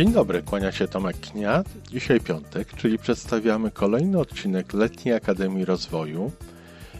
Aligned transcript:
Dzień 0.00 0.12
dobry, 0.12 0.42
kłania 0.42 0.72
się 0.72 0.88
Tomek 0.88 1.16
Kniat. 1.20 1.68
Dzisiaj 1.90 2.20
piątek, 2.20 2.74
czyli 2.74 2.98
przedstawiamy 2.98 3.70
kolejny 3.70 4.18
odcinek 4.18 4.72
Letniej 4.72 5.14
Akademii 5.14 5.64
Rozwoju 5.64 6.32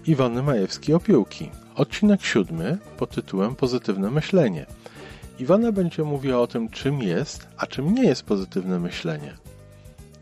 Iwony 0.07 0.43
Majewskiej-Opiłki. 0.43 1.49
Odcinek 1.75 2.23
siódmy 2.23 2.79
pod 2.97 3.11
tytułem 3.11 3.55
Pozytywne 3.55 4.11
myślenie. 4.11 4.67
Iwona 5.39 5.73
będzie 5.73 6.05
mówiła 6.05 6.41
o 6.41 6.47
tym, 6.47 6.69
czym 6.69 7.03
jest, 7.03 7.49
a 7.57 7.67
czym 7.67 7.95
nie 7.95 8.05
jest 8.05 8.23
pozytywne 8.23 8.79
myślenie. 8.79 9.37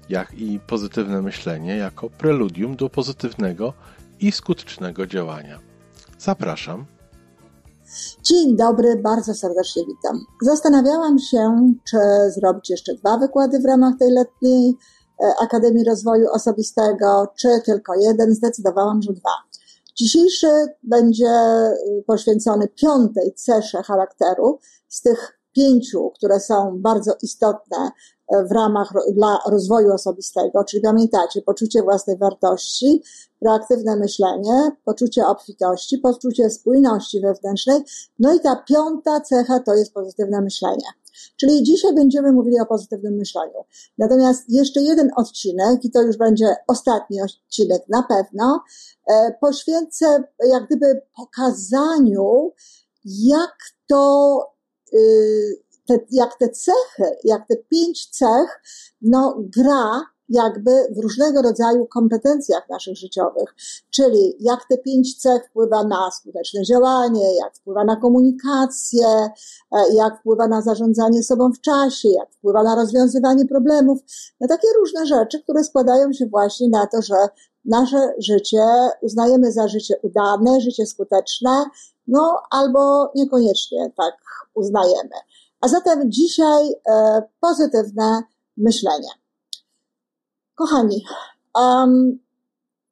Jak 0.08 0.34
i 0.34 0.60
pozytywne 0.66 1.22
myślenie 1.22 1.76
jako 1.76 2.10
preludium 2.10 2.76
do 2.76 2.90
pozytywnego 2.90 3.72
i 4.20 4.32
skutecznego 4.32 5.06
działania. 5.06 5.58
Zapraszam. 6.18 6.86
Dzień 8.22 8.56
dobry, 8.56 8.96
bardzo 8.96 9.34
serdecznie 9.34 9.82
witam. 9.86 10.24
Zastanawiałam 10.42 11.18
się, 11.18 11.72
czy 11.90 11.98
zrobić 12.28 12.70
jeszcze 12.70 12.94
dwa 12.94 13.18
wykłady 13.18 13.58
w 13.58 13.64
ramach 13.64 13.94
tej 13.98 14.10
letniej 14.10 14.76
e, 15.20 15.32
Akademii 15.42 15.84
Rozwoju 15.84 16.28
Osobistego, 16.32 17.26
czy 17.38 17.48
tylko 17.64 17.94
jeden. 17.94 18.34
Zdecydowałam, 18.34 19.02
że 19.02 19.12
dwa. 19.12 19.48
Dzisiejszy 19.98 20.46
będzie 20.82 21.26
y, 21.72 22.04
poświęcony 22.06 22.68
piątej 22.68 23.34
cesze 23.34 23.82
charakteru 23.82 24.58
z 24.88 25.02
tych 25.02 25.37
pięciu, 25.58 26.10
które 26.10 26.40
są 26.40 26.82
bardzo 26.82 27.12
istotne 27.22 27.90
w 28.48 28.52
ramach 28.52 28.92
dla 29.12 29.38
rozwoju 29.46 29.92
osobistego, 29.92 30.64
czyli 30.64 30.82
pamiętacie, 30.82 31.42
poczucie 31.42 31.82
własnej 31.82 32.18
wartości, 32.18 33.02
proaktywne 33.40 33.96
myślenie, 33.96 34.70
poczucie 34.84 35.26
obfitości, 35.26 35.98
poczucie 35.98 36.50
spójności 36.50 37.20
wewnętrznej, 37.20 37.82
no 38.18 38.34
i 38.34 38.40
ta 38.40 38.56
piąta 38.56 39.20
cecha 39.20 39.60
to 39.60 39.74
jest 39.74 39.94
pozytywne 39.94 40.40
myślenie. 40.40 40.86
Czyli 41.36 41.62
dzisiaj 41.62 41.94
będziemy 41.94 42.32
mówili 42.32 42.60
o 42.60 42.66
pozytywnym 42.66 43.14
myśleniu. 43.14 43.64
Natomiast 43.98 44.44
jeszcze 44.48 44.80
jeden 44.80 45.10
odcinek, 45.16 45.84
i 45.84 45.90
to 45.90 46.02
już 46.02 46.16
będzie 46.16 46.56
ostatni 46.66 47.22
odcinek 47.22 47.82
na 47.88 48.02
pewno, 48.02 48.60
e, 49.10 49.34
poświęcę 49.40 50.24
jak 50.46 50.66
gdyby 50.66 51.02
pokazaniu, 51.16 52.52
jak 53.04 53.56
to 53.88 54.57
te, 55.86 55.98
jak 56.10 56.38
te 56.38 56.48
cechy, 56.48 57.16
jak 57.24 57.48
te 57.48 57.56
pięć 57.56 58.10
cech, 58.10 58.62
no, 59.02 59.36
gra 59.38 60.02
jakby 60.28 60.70
w 60.96 60.98
różnego 61.02 61.42
rodzaju 61.42 61.86
kompetencjach 61.86 62.68
naszych 62.68 62.96
życiowych, 62.96 63.54
czyli 63.90 64.36
jak 64.40 64.60
te 64.70 64.78
pięć 64.78 65.16
cech 65.16 65.46
wpływa 65.50 65.84
na 65.84 66.10
skuteczne 66.10 66.62
działanie, 66.62 67.36
jak 67.36 67.56
wpływa 67.56 67.84
na 67.84 67.96
komunikację, 67.96 69.06
e, 69.72 69.94
jak 69.94 70.20
wpływa 70.20 70.48
na 70.48 70.62
zarządzanie 70.62 71.22
sobą 71.22 71.52
w 71.52 71.60
czasie, 71.60 72.08
jak 72.08 72.32
wpływa 72.32 72.62
na 72.62 72.74
rozwiązywanie 72.74 73.46
problemów, 73.46 73.98
na 74.40 74.48
takie 74.48 74.68
różne 74.78 75.06
rzeczy, 75.06 75.42
które 75.42 75.64
składają 75.64 76.12
się 76.12 76.26
właśnie 76.26 76.68
na 76.68 76.86
to, 76.86 77.02
że 77.02 77.14
nasze 77.64 78.14
życie 78.18 78.64
uznajemy 79.02 79.52
za 79.52 79.68
życie 79.68 79.94
udane, 80.02 80.60
życie 80.60 80.86
skuteczne, 80.86 81.64
no 82.08 82.42
albo 82.50 83.12
niekoniecznie 83.14 83.92
tak 83.96 84.14
uznajemy. 84.54 85.14
A 85.60 85.68
zatem 85.68 86.12
dzisiaj 86.12 86.74
e, 86.90 87.22
pozytywne 87.40 88.22
myślenie. 88.56 89.08
Kochani, 90.54 91.04
um, 91.54 92.18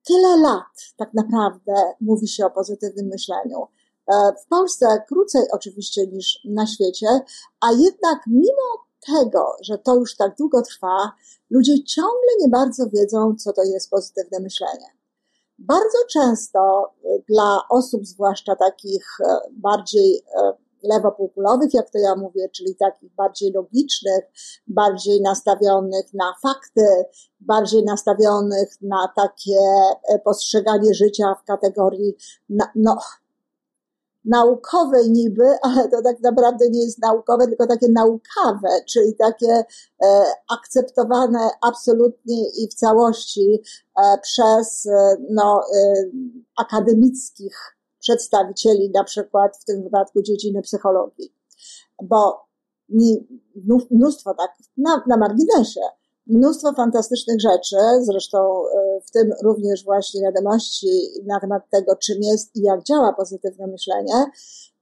tyle 0.06 0.36
lat 0.36 0.94
tak 0.96 1.14
naprawdę 1.14 1.72
mówi 2.00 2.28
się 2.28 2.46
o 2.46 2.50
pozytywnym 2.50 3.06
myśleniu. 3.06 3.66
E, 4.06 4.32
w 4.44 4.48
Polsce 4.48 4.86
krócej 5.08 5.42
oczywiście 5.52 6.06
niż 6.06 6.40
na 6.44 6.66
świecie, 6.66 7.06
a 7.60 7.72
jednak 7.72 8.18
mimo 8.26 8.86
tego, 9.06 9.56
że 9.62 9.78
to 9.78 9.94
już 9.94 10.16
tak 10.16 10.36
długo 10.36 10.62
trwa, 10.62 11.12
ludzie 11.50 11.84
ciągle 11.84 12.30
nie 12.40 12.48
bardzo 12.48 12.86
wiedzą, 12.86 13.34
co 13.38 13.52
to 13.52 13.62
jest 13.64 13.90
pozytywne 13.90 14.40
myślenie. 14.40 14.95
Bardzo 15.58 15.98
często 16.12 16.92
dla 17.28 17.60
osób, 17.70 18.06
zwłaszcza 18.06 18.56
takich 18.56 19.06
e, 19.20 19.38
bardziej 19.52 20.22
lewopółkulowych, 20.82 21.74
jak 21.74 21.90
to 21.90 21.98
ja 21.98 22.16
mówię, 22.16 22.48
czyli 22.48 22.76
takich 22.76 23.14
bardziej 23.14 23.52
logicznych, 23.52 24.24
bardziej 24.66 25.22
nastawionych 25.22 26.14
na 26.14 26.34
fakty, 26.42 27.04
bardziej 27.40 27.84
nastawionych 27.84 28.68
na 28.82 29.12
takie 29.16 29.60
e, 30.08 30.18
postrzeganie 30.18 30.94
życia 30.94 31.34
w 31.42 31.44
kategorii, 31.44 32.14
no, 32.74 32.98
naukowej 34.26 35.10
niby, 35.10 35.44
ale 35.62 35.88
to 35.88 36.02
tak 36.02 36.20
naprawdę 36.20 36.70
nie 36.70 36.84
jest 36.84 37.02
naukowe, 37.02 37.46
tylko 37.46 37.66
takie 37.66 37.88
naukawe, 37.88 38.68
czyli 38.88 39.14
takie 39.14 39.64
e, 40.02 40.24
akceptowane 40.58 41.50
absolutnie 41.62 42.48
i 42.48 42.68
w 42.68 42.74
całości 42.74 43.62
e, 43.96 44.18
przez 44.22 44.86
e, 44.86 45.16
no, 45.30 45.62
akademickich 46.56 47.76
przedstawicieli, 48.00 48.90
na 48.90 49.04
przykład 49.04 49.56
w 49.56 49.64
tym 49.64 49.82
wypadku 49.82 50.22
dziedziny 50.22 50.62
psychologii. 50.62 51.34
Bo 52.02 52.46
mnóstwo 53.90 54.34
tak, 54.34 54.50
na, 54.76 55.02
na 55.06 55.16
marginesie, 55.16 55.80
mnóstwo 56.26 56.72
fantastycznych 56.72 57.40
rzeczy, 57.40 57.76
zresztą 58.00 58.38
e, 58.38 59.00
w 59.00 59.10
tym 59.10 59.30
również 59.44 59.84
właśnie 59.84 60.22
wiadomości 60.22 60.88
na 61.26 61.40
temat 61.40 61.62
tego, 61.70 61.96
czym 61.96 62.16
jest 62.22 62.56
i 62.56 62.62
jak 62.62 62.82
działa 62.82 63.12
pozytywne 63.12 63.66
myślenie, 63.66 64.24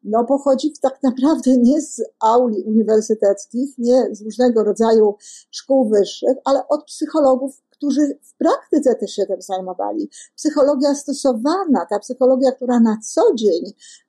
no 0.04 0.24
pochodzi 0.24 0.72
tak 0.82 1.02
naprawdę 1.02 1.56
nie 1.56 1.80
z 1.80 2.02
auli 2.20 2.62
uniwersyteckich, 2.62 3.78
nie 3.78 4.08
z 4.12 4.22
różnego 4.22 4.64
rodzaju 4.64 5.14
szkół 5.50 5.88
wyższych, 5.88 6.36
ale 6.44 6.68
od 6.68 6.84
psychologów 6.84 7.62
którzy 7.84 8.18
w 8.22 8.36
praktyce 8.36 8.94
też 8.94 9.10
się 9.10 9.26
tym 9.26 9.42
zajmowali. 9.42 10.10
Psychologia 10.36 10.94
stosowana, 10.94 11.86
ta 11.90 11.98
psychologia, 11.98 12.52
która 12.52 12.80
na 12.80 12.98
co 13.12 13.34
dzień 13.34 13.64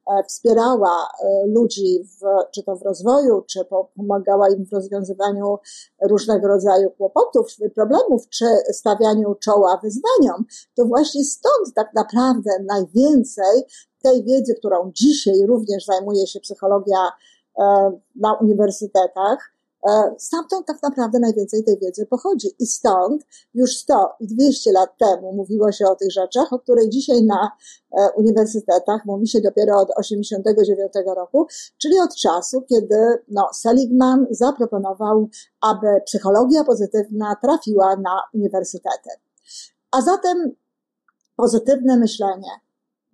e, 0.08 0.24
wspierała 0.24 1.08
e, 1.24 1.48
ludzi, 1.48 2.04
w, 2.04 2.52
czy 2.54 2.64
to 2.64 2.76
w 2.76 2.82
rozwoju, 2.82 3.42
czy 3.42 3.60
pomagała 3.96 4.50
im 4.50 4.66
w 4.66 4.74
rozwiązywaniu 4.74 5.58
różnego 6.02 6.48
rodzaju 6.48 6.92
kłopotów, 6.92 7.48
problemów, 7.76 8.30
czy 8.30 8.46
stawianiu 8.72 9.36
czoła 9.36 9.80
wyzwaniom, 9.84 10.46
to 10.76 10.86
właśnie 10.86 11.24
stąd 11.24 11.74
tak 11.76 11.94
naprawdę 11.96 12.52
najwięcej 12.64 13.64
tej 14.04 14.24
wiedzy, 14.24 14.56
którą 14.56 14.92
dzisiaj 14.94 15.46
również 15.46 15.86
zajmuje 15.86 16.28
się 16.28 16.40
psychologia 16.40 17.12
e, 17.60 17.92
na 18.16 18.34
uniwersytetach, 18.34 19.55
stamtąd 20.18 20.68
tak 20.68 20.82
naprawdę 20.84 21.20
najwięcej 21.20 21.64
tej 21.64 21.80
wiedzy 21.80 22.06
pochodzi. 22.06 22.48
I 22.60 22.66
stąd 22.66 23.26
już 23.54 23.78
100 23.78 24.16
i 24.20 24.28
200 24.28 24.72
lat 24.72 24.98
temu 24.98 25.34
mówiło 25.34 25.72
się 25.72 25.86
o 25.86 25.96
tych 25.96 26.12
rzeczach, 26.12 26.54
o 26.54 26.60
których 26.60 26.90
dzisiaj 26.90 27.24
na 27.24 27.52
e, 27.92 28.10
uniwersytetach 28.16 29.06
mówi 29.06 29.28
się 29.28 29.42
dopiero 29.42 29.80
od 29.80 29.90
89 29.96 30.94
roku, 31.16 31.48
czyli 31.78 32.00
od 32.00 32.16
czasu, 32.16 32.62
kiedy 32.62 33.24
no, 33.28 33.50
Seligman 33.54 34.28
zaproponował, 34.32 35.30
aby 35.62 35.88
psychologia 36.06 36.64
pozytywna 36.64 37.36
trafiła 37.42 37.96
na 37.96 38.22
uniwersytety. 38.34 39.10
A 39.92 40.02
zatem 40.02 40.52
pozytywne 41.36 41.98
myślenie, 41.98 42.50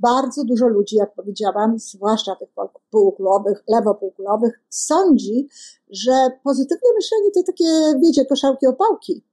bardzo 0.01 0.43
dużo 0.43 0.67
ludzi, 0.67 0.95
jak 0.95 1.13
powiedziałam, 1.13 1.79
zwłaszcza 1.79 2.35
tych 2.35 2.49
półkulowych, 2.91 3.63
lewopółkulowych, 3.67 4.59
sądzi, 4.69 5.47
że 5.89 6.11
pozytywne 6.43 6.89
myślenie 6.95 7.31
to 7.31 7.43
takie, 7.43 7.99
wiecie, 8.03 8.25
koszałki 8.25 8.67
opałki, 8.67 9.23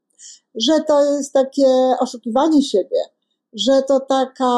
że 0.54 0.80
to 0.86 1.04
jest 1.16 1.32
takie 1.32 1.66
oszukiwanie 2.00 2.62
siebie, 2.62 2.98
że 3.52 3.82
to 3.82 4.00
taka 4.00 4.54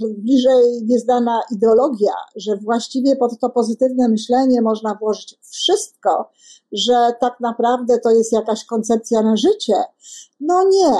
bliżej 0.00 0.82
nieznana 0.84 1.40
ideologia, 1.50 2.14
że 2.36 2.56
właściwie 2.56 3.16
pod 3.16 3.40
to 3.40 3.50
pozytywne 3.50 4.08
myślenie 4.08 4.62
można 4.62 4.94
włożyć 4.94 5.38
wszystko, 5.50 6.30
że 6.72 7.12
tak 7.20 7.40
naprawdę 7.40 7.98
to 7.98 8.10
jest 8.10 8.32
jakaś 8.32 8.64
koncepcja 8.64 9.22
na 9.22 9.36
życie. 9.36 9.74
No 10.40 10.64
nie, 10.64 10.94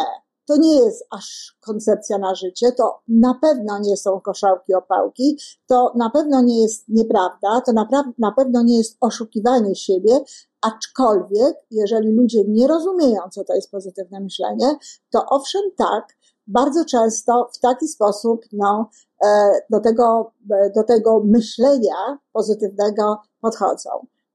to 0.53 0.59
nie 0.59 0.77
jest 0.77 1.07
aż 1.11 1.57
koncepcja 1.61 2.19
na 2.19 2.35
życie, 2.35 2.73
to 2.73 3.01
na 3.09 3.35
pewno 3.43 3.79
nie 3.79 3.97
są 3.97 4.21
koszałki 4.21 4.75
opałki, 4.75 5.39
to 5.67 5.93
na 5.97 6.11
pewno 6.11 6.43
nie 6.43 6.63
jest 6.63 6.89
nieprawda, 6.89 7.61
to 7.67 7.73
na, 7.73 7.89
na 8.19 8.33
pewno 8.33 8.63
nie 8.63 8.79
jest 8.79 8.97
oszukiwanie 9.01 9.75
siebie, 9.75 10.21
aczkolwiek 10.61 11.57
jeżeli 11.71 12.13
ludzie 12.13 12.45
nie 12.49 12.67
rozumieją, 12.67 13.21
co 13.31 13.45
to 13.45 13.55
jest 13.55 13.71
pozytywne 13.71 14.21
myślenie, 14.21 14.77
to 15.11 15.27
owszem 15.31 15.63
tak, 15.77 16.17
bardzo 16.47 16.85
często 16.85 17.49
w 17.55 17.59
taki 17.59 17.89
sposób 17.89 18.45
no, 18.53 18.91
e, 19.25 19.51
do, 19.71 19.81
tego, 19.81 20.33
e, 20.51 20.71
do 20.71 20.83
tego 20.83 21.23
myślenia 21.25 22.19
pozytywnego 22.33 23.19
podchodzą. 23.41 23.91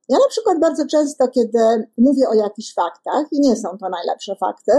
Ja 0.09 0.17
na 0.17 0.27
przykład 0.29 0.59
bardzo 0.59 0.85
często, 0.85 1.27
kiedy 1.27 1.59
mówię 1.97 2.29
o 2.29 2.33
jakichś 2.33 2.73
faktach, 2.73 3.25
i 3.31 3.39
nie 3.39 3.55
są 3.55 3.77
to 3.77 3.89
najlepsze 3.89 4.35
fakty, 4.35 4.71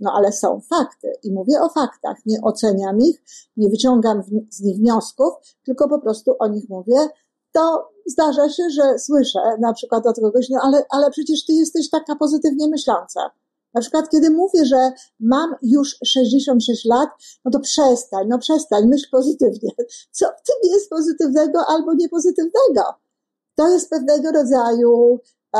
no 0.00 0.12
ale 0.12 0.32
są 0.32 0.60
fakty, 0.60 1.12
i 1.22 1.32
mówię 1.32 1.60
o 1.60 1.68
faktach, 1.68 2.16
nie 2.26 2.40
oceniam 2.42 3.00
ich, 3.00 3.22
nie 3.56 3.68
wyciągam 3.68 4.22
z 4.50 4.60
nich 4.60 4.76
wniosków, 4.78 5.34
tylko 5.64 5.88
po 5.88 5.98
prostu 5.98 6.36
o 6.38 6.48
nich 6.48 6.68
mówię, 6.68 7.08
to 7.52 7.90
zdarza 8.06 8.48
się, 8.48 8.70
że 8.70 8.98
słyszę 8.98 9.40
na 9.60 9.72
przykład 9.72 10.06
od 10.06 10.20
kogoś, 10.20 10.48
no 10.50 10.60
ale, 10.62 10.84
ale 10.90 11.10
przecież 11.10 11.46
ty 11.46 11.52
jesteś 11.52 11.90
taka 11.90 12.16
pozytywnie 12.16 12.68
myśląca. 12.68 13.30
Na 13.74 13.80
przykład, 13.80 14.10
kiedy 14.10 14.30
mówię, 14.30 14.64
że 14.64 14.92
mam 15.20 15.54
już 15.62 15.96
66 16.04 16.84
lat, 16.84 17.08
no 17.44 17.50
to 17.50 17.60
przestań, 17.60 18.26
no 18.28 18.38
przestań, 18.38 18.86
myśl 18.86 19.06
pozytywnie. 19.10 19.70
Co 20.10 20.26
w 20.26 20.42
tym 20.46 20.70
jest 20.70 20.90
pozytywnego 20.90 21.60
albo 21.68 21.94
niepozytywnego? 21.94 23.03
To 23.54 23.68
jest 23.68 23.90
pewnego 23.90 24.32
rodzaju 24.32 25.20
e, 25.56 25.58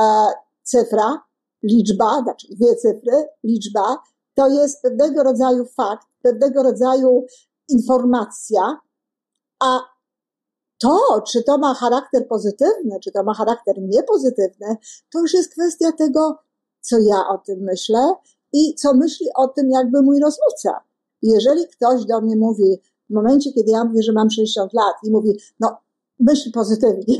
cyfra, 0.62 1.22
liczba, 1.62 2.22
znaczy 2.22 2.46
dwie 2.50 2.76
cyfry, 2.76 3.28
liczba, 3.44 3.98
to 4.34 4.48
jest 4.48 4.82
pewnego 4.82 5.22
rodzaju 5.22 5.64
fakt, 5.64 6.06
pewnego 6.22 6.62
rodzaju 6.62 7.26
informacja, 7.68 8.78
a 9.60 9.80
to, 10.78 11.22
czy 11.26 11.42
to 11.42 11.58
ma 11.58 11.74
charakter 11.74 12.28
pozytywny, 12.28 13.00
czy 13.00 13.12
to 13.12 13.22
ma 13.22 13.34
charakter 13.34 13.74
niepozytywny, 13.82 14.76
to 15.12 15.20
już 15.20 15.34
jest 15.34 15.52
kwestia 15.52 15.92
tego, 15.92 16.38
co 16.80 16.98
ja 16.98 17.28
o 17.28 17.38
tym 17.38 17.58
myślę 17.60 18.14
i 18.52 18.74
co 18.74 18.94
myśli 18.94 19.26
o 19.36 19.48
tym 19.48 19.70
jakby 19.70 20.02
mój 20.02 20.20
rozmówca. 20.20 20.80
Jeżeli 21.22 21.68
ktoś 21.68 22.04
do 22.04 22.20
mnie 22.20 22.36
mówi, 22.36 22.80
w 23.10 23.14
momencie, 23.14 23.52
kiedy 23.52 23.70
ja 23.70 23.84
mówię, 23.84 24.02
że 24.02 24.12
mam 24.12 24.30
60 24.30 24.72
lat 24.72 24.94
i 25.04 25.10
mówi, 25.10 25.38
no 25.60 25.76
myśl 26.18 26.52
pozytywnie, 26.52 27.16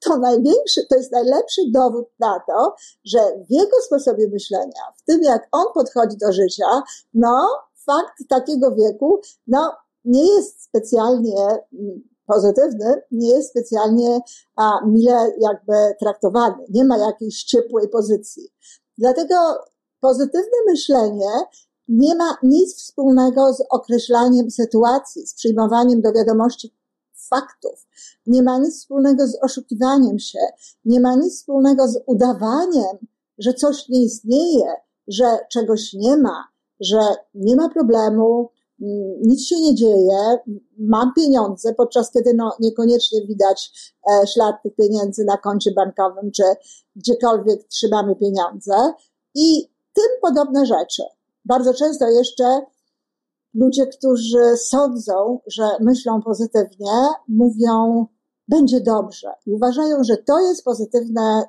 to 0.00 0.18
największy, 0.18 0.86
to 0.90 0.96
jest 0.96 1.12
najlepszy 1.12 1.62
dowód 1.70 2.06
na 2.18 2.40
to, 2.46 2.74
że 3.04 3.18
w 3.48 3.50
jego 3.50 3.80
sposobie 3.86 4.28
myślenia, 4.28 4.82
w 4.96 5.04
tym 5.04 5.22
jak 5.22 5.48
on 5.52 5.66
podchodzi 5.74 6.16
do 6.16 6.32
życia, 6.32 6.82
no 7.14 7.48
fakt 7.86 8.28
takiego 8.28 8.74
wieku, 8.74 9.20
no 9.46 9.72
nie 10.04 10.34
jest 10.34 10.62
specjalnie 10.62 11.40
mm, 11.72 12.02
pozytywny, 12.26 13.02
nie 13.10 13.28
jest 13.28 13.50
specjalnie 13.50 14.20
a, 14.56 14.86
mile 14.86 15.32
jakby 15.40 15.94
traktowany, 16.00 16.64
nie 16.68 16.84
ma 16.84 16.98
jakiejś 16.98 17.44
ciepłej 17.44 17.88
pozycji. 17.88 18.48
Dlatego 18.98 19.34
pozytywne 20.00 20.58
myślenie 20.66 21.30
nie 21.88 22.14
ma 22.14 22.38
nic 22.42 22.76
wspólnego 22.76 23.52
z 23.52 23.62
określaniem 23.70 24.50
sytuacji, 24.50 25.26
z 25.26 25.34
przyjmowaniem 25.34 26.00
do 26.02 26.12
wiadomości 26.12 26.74
faktów. 27.28 27.86
Nie 28.26 28.42
ma 28.42 28.58
nic 28.58 28.80
wspólnego 28.80 29.26
z 29.26 29.38
oszukiwaniem 29.42 30.18
się, 30.18 30.38
nie 30.84 31.00
ma 31.00 31.14
nic 31.14 31.36
wspólnego 31.36 31.88
z 31.88 32.02
udawaniem, 32.06 32.96
że 33.38 33.54
coś 33.54 33.88
nie 33.88 34.02
istnieje, 34.02 34.66
że 35.08 35.38
czegoś 35.50 35.92
nie 35.92 36.16
ma, 36.16 36.44
że 36.80 37.00
nie 37.34 37.56
ma 37.56 37.68
problemu, 37.68 38.50
mm, 38.82 39.22
nic 39.22 39.46
się 39.46 39.60
nie 39.60 39.74
dzieje, 39.74 40.38
mam 40.78 41.12
pieniądze, 41.16 41.74
podczas 41.74 42.10
kiedy 42.10 42.34
no, 42.34 42.52
niekoniecznie 42.60 43.26
widać 43.26 43.72
e, 44.10 44.26
ślad 44.26 44.56
tych 44.62 44.74
pieniędzy 44.74 45.24
na 45.24 45.36
koncie 45.36 45.70
bankowym, 45.72 46.30
czy 46.30 46.42
gdziekolwiek 46.96 47.68
trzymamy 47.68 48.16
pieniądze 48.16 48.92
i 49.34 49.68
tym 49.94 50.08
podobne 50.22 50.66
rzeczy. 50.66 51.02
Bardzo 51.44 51.74
często 51.74 52.08
jeszcze 52.10 52.60
ludzie, 53.54 53.86
którzy 53.86 54.56
sądzą, 54.56 55.40
że 55.46 55.68
myślą 55.80 56.22
pozytywnie, 56.22 56.92
mówią, 57.28 58.06
będzie 58.48 58.80
dobrze. 58.80 59.32
I 59.46 59.52
uważają, 59.52 60.04
że 60.04 60.16
to 60.16 60.40
jest 60.40 60.64
pozytywne 60.64 61.42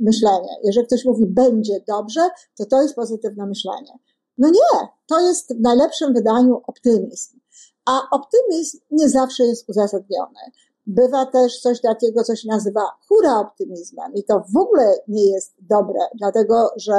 myślenie. 0.00 0.48
Jeżeli 0.64 0.86
ktoś 0.86 1.04
mówi, 1.04 1.26
będzie 1.26 1.80
dobrze, 1.88 2.20
to 2.56 2.66
to 2.66 2.82
jest 2.82 2.94
pozytywne 2.94 3.46
myślenie. 3.46 3.98
No 4.38 4.48
nie, 4.48 4.88
to 5.06 5.20
jest 5.20 5.54
w 5.56 5.60
najlepszym 5.60 6.14
wydaniu 6.14 6.60
optymizm. 6.66 7.40
A 7.86 8.00
optymizm 8.10 8.78
nie 8.90 9.08
zawsze 9.08 9.44
jest 9.44 9.68
uzasadniony. 9.68 10.40
Bywa 10.86 11.26
też 11.26 11.60
coś 11.60 11.80
takiego, 11.80 12.24
co 12.24 12.36
się 12.36 12.48
nazywa 12.48 12.80
hura 13.08 13.38
optymizmem 13.38 14.14
i 14.14 14.24
to 14.24 14.44
w 14.54 14.56
ogóle 14.56 14.94
nie 15.08 15.30
jest 15.30 15.54
dobre, 15.60 16.00
dlatego 16.14 16.70
że 16.76 16.92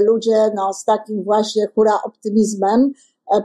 ludzie 0.00 0.50
no, 0.54 0.74
z 0.74 0.84
takim 0.84 1.24
właśnie 1.24 1.66
hura 1.74 2.02
optymizmem 2.04 2.92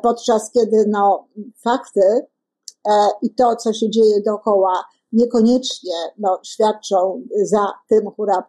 podczas 0.03 0.51
kiedy 0.51 0.85
no, 0.87 1.27
fakty 1.63 2.01
e, 2.01 2.91
i 3.21 3.35
to, 3.35 3.55
co 3.55 3.73
się 3.73 3.89
dzieje 3.89 4.21
dookoła, 4.21 4.83
niekoniecznie 5.11 5.93
no, 6.17 6.39
świadczą 6.43 7.23
za 7.43 7.67
tym 7.89 8.11
hura 8.11 8.43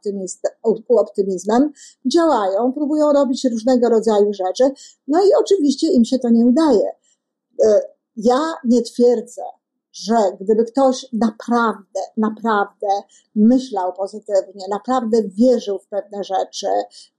optymizmem, 0.88 1.72
działają, 2.12 2.72
próbują 2.72 3.12
robić 3.12 3.44
różnego 3.44 3.88
rodzaju 3.88 4.32
rzeczy, 4.32 4.70
no 5.08 5.24
i 5.24 5.28
oczywiście 5.40 5.92
im 5.92 6.04
się 6.04 6.18
to 6.18 6.30
nie 6.30 6.46
udaje. 6.46 6.88
E, 7.64 7.80
ja 8.16 8.54
nie 8.64 8.82
twierdzę, 8.82 9.42
że 9.92 10.14
gdyby 10.40 10.64
ktoś 10.64 11.06
naprawdę, 11.12 12.00
naprawdę 12.16 12.86
myślał 13.34 13.92
pozytywnie, 13.92 14.66
naprawdę 14.70 15.22
wierzył 15.22 15.78
w 15.78 15.86
pewne 15.86 16.24
rzeczy, 16.24 16.66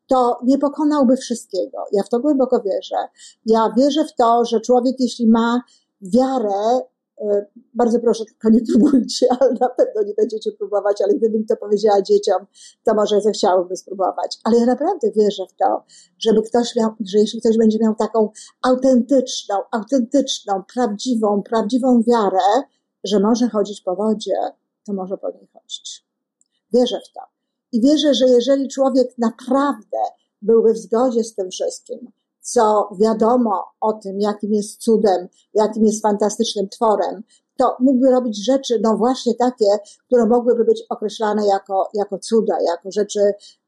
to 0.08 0.40
nie 0.44 0.58
pokonałby 0.58 1.18
wszystkiego. 1.18 1.78
Ja 1.92 2.04
w 2.04 2.10
to 2.10 2.20
głęboko 2.20 2.62
wierzę. 2.62 2.96
Ja 3.46 3.74
wierzę 3.78 4.06
w 4.06 4.16
to, 4.16 4.46
że 4.46 4.62
człowiek, 4.62 4.96
jeśli 5.00 5.28
ma 5.28 5.62
wiarę, 6.02 6.82
e, 7.22 7.46
bardzo 7.74 8.00
proszę, 8.00 8.26
tylko 8.26 8.50
nie 8.50 8.62
próbujcie, 8.72 9.28
ale 9.40 9.54
na 9.62 9.70
pewno 9.70 10.04
nie 10.04 10.14
będziecie 10.14 10.52
próbować, 10.52 11.02
ale 11.02 11.14
gdybym 11.14 11.46
to 11.46 11.56
powiedziała 11.56 12.02
dzieciom, 12.02 12.46
to 12.84 12.94
może 12.94 13.22
zechciałyby 13.22 13.78
spróbować. 13.78 14.40
Ale 14.44 14.58
ja 14.58 14.66
naprawdę 14.66 15.12
wierzę 15.12 15.44
w 15.50 15.56
to, 15.56 15.84
żeby 16.20 16.42
ktoś 16.42 16.76
miał, 16.76 16.92
że 17.00 17.18
jeśli 17.20 17.40
ktoś 17.40 17.58
będzie 17.58 17.80
miał 17.82 17.96
taką 17.96 18.30
autentyczną, 18.62 19.56
autentyczną, 19.72 20.64
prawdziwą, 20.74 21.44
prawdziwą 21.44 22.04
wiarę, 22.04 22.64
że 23.04 23.20
może 23.20 23.50
chodzić 23.50 23.82
po 23.82 23.96
wodzie, 23.96 24.36
to 24.86 24.94
może 24.94 25.18
po 25.18 25.30
niej 25.30 25.48
chodzić. 25.54 26.06
Wierzę 26.74 27.00
w 27.10 27.14
to. 27.14 27.35
I 27.76 27.82
wierzę, 27.82 28.14
że 28.14 28.26
jeżeli 28.30 28.68
człowiek 28.68 29.18
naprawdę 29.18 29.98
byłby 30.42 30.74
w 30.74 30.78
zgodzie 30.78 31.24
z 31.24 31.36
tym 31.36 31.52
wszystkim, 31.52 32.12
co 32.42 32.90
wiadomo 33.00 33.64
o 33.82 33.94
tym, 33.94 34.20
jakim 34.20 34.54
jest 34.54 34.82
cudem, 34.82 35.28
jakim 35.54 35.86
jest 35.86 36.02
fantastycznym 36.02 36.70
tworem, 36.70 37.24
to 37.58 37.78
mógłby 37.80 38.12
robić 38.12 38.46
rzeczy, 38.46 38.80
no 38.84 38.98
właśnie 38.98 39.36
takie, 39.36 39.66
które 40.06 40.26
mogłyby 40.26 40.66
być 40.66 40.84
określane 40.90 41.48
jako, 41.48 41.90
jako 41.94 42.20
cuda, 42.20 42.58
jako 42.62 42.92
rzeczy 42.92 43.20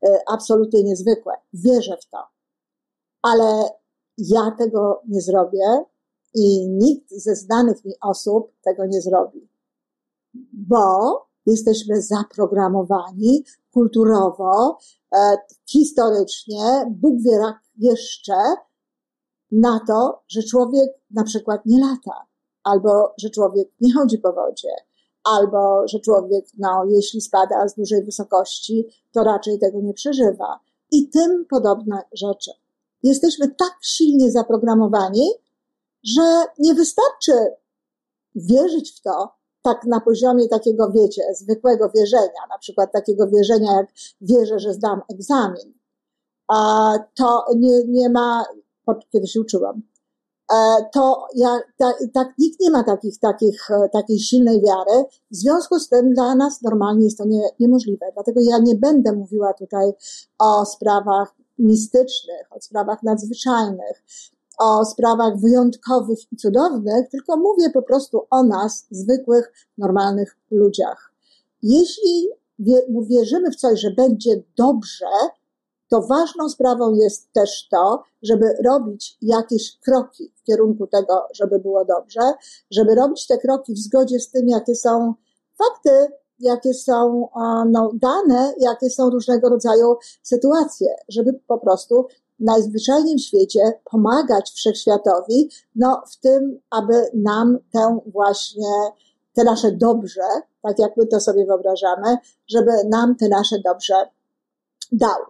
e, 0.08 0.20
absolutnie 0.28 0.84
niezwykłe. 0.84 1.34
Wierzę 1.54 1.98
w 2.02 2.10
to. 2.10 2.18
Ale 3.22 3.70
ja 4.18 4.52
tego 4.58 5.02
nie 5.08 5.22
zrobię 5.22 5.84
i 6.34 6.68
nikt 6.70 7.12
ze 7.12 7.36
znanych 7.36 7.86
mi 7.86 7.94
osób 8.02 8.52
tego 8.62 8.86
nie 8.86 9.02
zrobi. 9.02 9.50
Bo 10.54 11.27
jesteśmy 11.48 12.02
zaprogramowani 12.02 13.44
kulturowo, 13.72 14.78
e, 15.16 15.38
historycznie, 15.66 16.86
Bóg 16.90 17.22
wie 17.22 17.54
jeszcze, 17.78 18.36
na 19.52 19.80
to, 19.88 20.24
że 20.28 20.44
człowiek 20.44 20.90
na 21.12 21.24
przykład 21.24 21.62
nie 21.66 21.80
lata, 21.80 22.26
albo 22.64 23.14
że 23.18 23.30
człowiek 23.30 23.68
nie 23.82 23.94
chodzi 23.94 24.18
po 24.18 24.34
wodzie, 24.34 24.70
albo 25.24 25.88
że 25.88 26.00
człowiek, 26.00 26.46
no, 26.58 26.86
jeśli 26.90 27.22
spada 27.22 27.68
z 27.68 27.76
dużej 27.76 28.04
wysokości, 28.04 28.88
to 29.12 29.24
raczej 29.24 29.60
tego 29.60 29.82
nie 29.82 29.94
przeżywa. 29.94 30.60
I 30.92 31.10
tym 31.10 31.46
podobne 31.50 32.02
rzeczy. 32.14 32.52
Jesteśmy 33.04 33.48
tak 33.48 33.78
silnie 33.82 34.32
zaprogramowani, 34.32 35.32
że 36.04 36.46
nie 36.60 36.74
wystarczy 36.74 37.32
wierzyć 38.36 38.92
w 38.92 39.02
to, 39.02 39.37
tak 39.68 39.86
na 39.86 40.00
poziomie 40.02 40.48
takiego, 40.48 40.92
wiecie, 40.92 41.22
zwykłego 41.34 41.90
wierzenia, 41.96 42.42
na 42.50 42.58
przykład 42.58 42.92
takiego 42.92 43.28
wierzenia, 43.28 43.74
jak 43.74 43.88
wierzę, 44.22 44.60
że 44.60 44.74
zdam 44.74 45.02
egzamin, 45.14 45.74
to 47.16 47.46
nie, 47.56 47.84
nie 47.88 48.10
ma, 48.10 48.46
kiedy 49.12 49.28
się 49.28 49.42
uczyłam, 49.42 49.82
e, 50.54 50.56
to 50.94 51.28
ja, 51.36 51.60
ta, 51.78 51.94
tak, 52.14 52.28
nikt 52.38 52.60
nie 52.60 52.72
ma 52.72 52.84
takich, 52.84 53.20
takich, 53.20 53.72
e, 53.72 53.90
takiej 53.90 54.20
silnej 54.20 54.62
wiary. 54.62 55.06
W 55.32 55.36
związku 55.36 55.80
z 55.80 55.90
tym 55.90 56.14
dla 56.14 56.36
nas 56.36 56.62
normalnie 56.62 57.04
jest 57.06 57.18
to 57.18 57.26
nie, 57.26 57.50
niemożliwe. 57.60 58.06
Dlatego 58.14 58.42
ja 58.42 58.58
nie 58.58 58.76
będę 58.76 59.12
mówiła 59.12 59.54
tutaj 59.54 59.92
o 60.40 60.66
sprawach 60.66 61.36
mistycznych, 61.60 62.48
o 62.50 62.62
sprawach 62.62 63.04
nadzwyczajnych, 63.04 64.04
o 64.58 64.86
sprawach 64.86 65.38
wyjątkowych 65.38 66.20
i 66.32 66.36
cudownych, 66.36 67.10
tylko 67.10 67.38
mówię 67.38 67.70
po 67.70 67.82
prostu 67.82 68.28
o 68.30 68.44
nas, 68.44 68.88
zwykłych, 68.92 69.52
normalnych 69.78 70.38
ludziach. 70.52 71.12
Jeśli 71.64 72.30
wierzymy 73.10 73.52
w 73.52 73.56
coś, 73.56 73.80
że 73.80 73.92
będzie 73.92 74.44
dobrze, 74.58 75.06
to 75.90 76.02
ważną 76.02 76.50
sprawą 76.50 76.94
jest 76.94 77.34
też 77.34 77.68
to, 77.72 78.04
żeby 78.24 78.46
robić 78.66 79.18
jakieś 79.22 79.80
kroki 79.80 80.34
w 80.36 80.44
kierunku 80.44 80.88
tego, 80.88 81.28
żeby 81.34 81.60
było 81.60 81.86
dobrze, 81.86 82.22
żeby 82.72 82.96
robić 82.96 83.28
te 83.28 83.38
kroki 83.38 83.74
w 83.74 83.78
zgodzie 83.78 84.20
z 84.20 84.32
tym, 84.32 84.48
jakie 84.48 84.76
są 84.76 85.14
fakty, 85.58 86.14
jakie 86.40 86.74
są 86.74 87.30
no, 87.72 87.92
dane, 87.94 88.54
jakie 88.60 88.90
są 88.90 89.10
różnego 89.10 89.50
rodzaju 89.50 89.96
sytuacje, 90.24 90.96
żeby 91.10 91.34
po 91.48 91.58
prostu 91.58 92.06
najzwyczajniej 92.40 93.18
w 93.18 93.22
świecie 93.22 93.80
pomagać 93.92 94.52
wszechświatowi, 94.52 95.50
no 95.76 96.04
w 96.12 96.20
tym, 96.20 96.60
aby 96.70 96.94
nam 97.14 97.58
tę 97.74 98.00
właśnie, 98.06 98.70
te 99.34 99.44
nasze 99.44 99.72
dobrze, 99.72 100.28
tak 100.62 100.80
jak 100.80 100.98
my 100.98 101.08
to 101.08 101.20
sobie 101.20 101.46
wyobrażamy, 101.46 102.18
żeby 102.48 102.72
nam 102.90 103.16
te 103.16 103.30
nasze 103.30 103.56
dobrze 103.66 103.96
dał. 104.92 105.22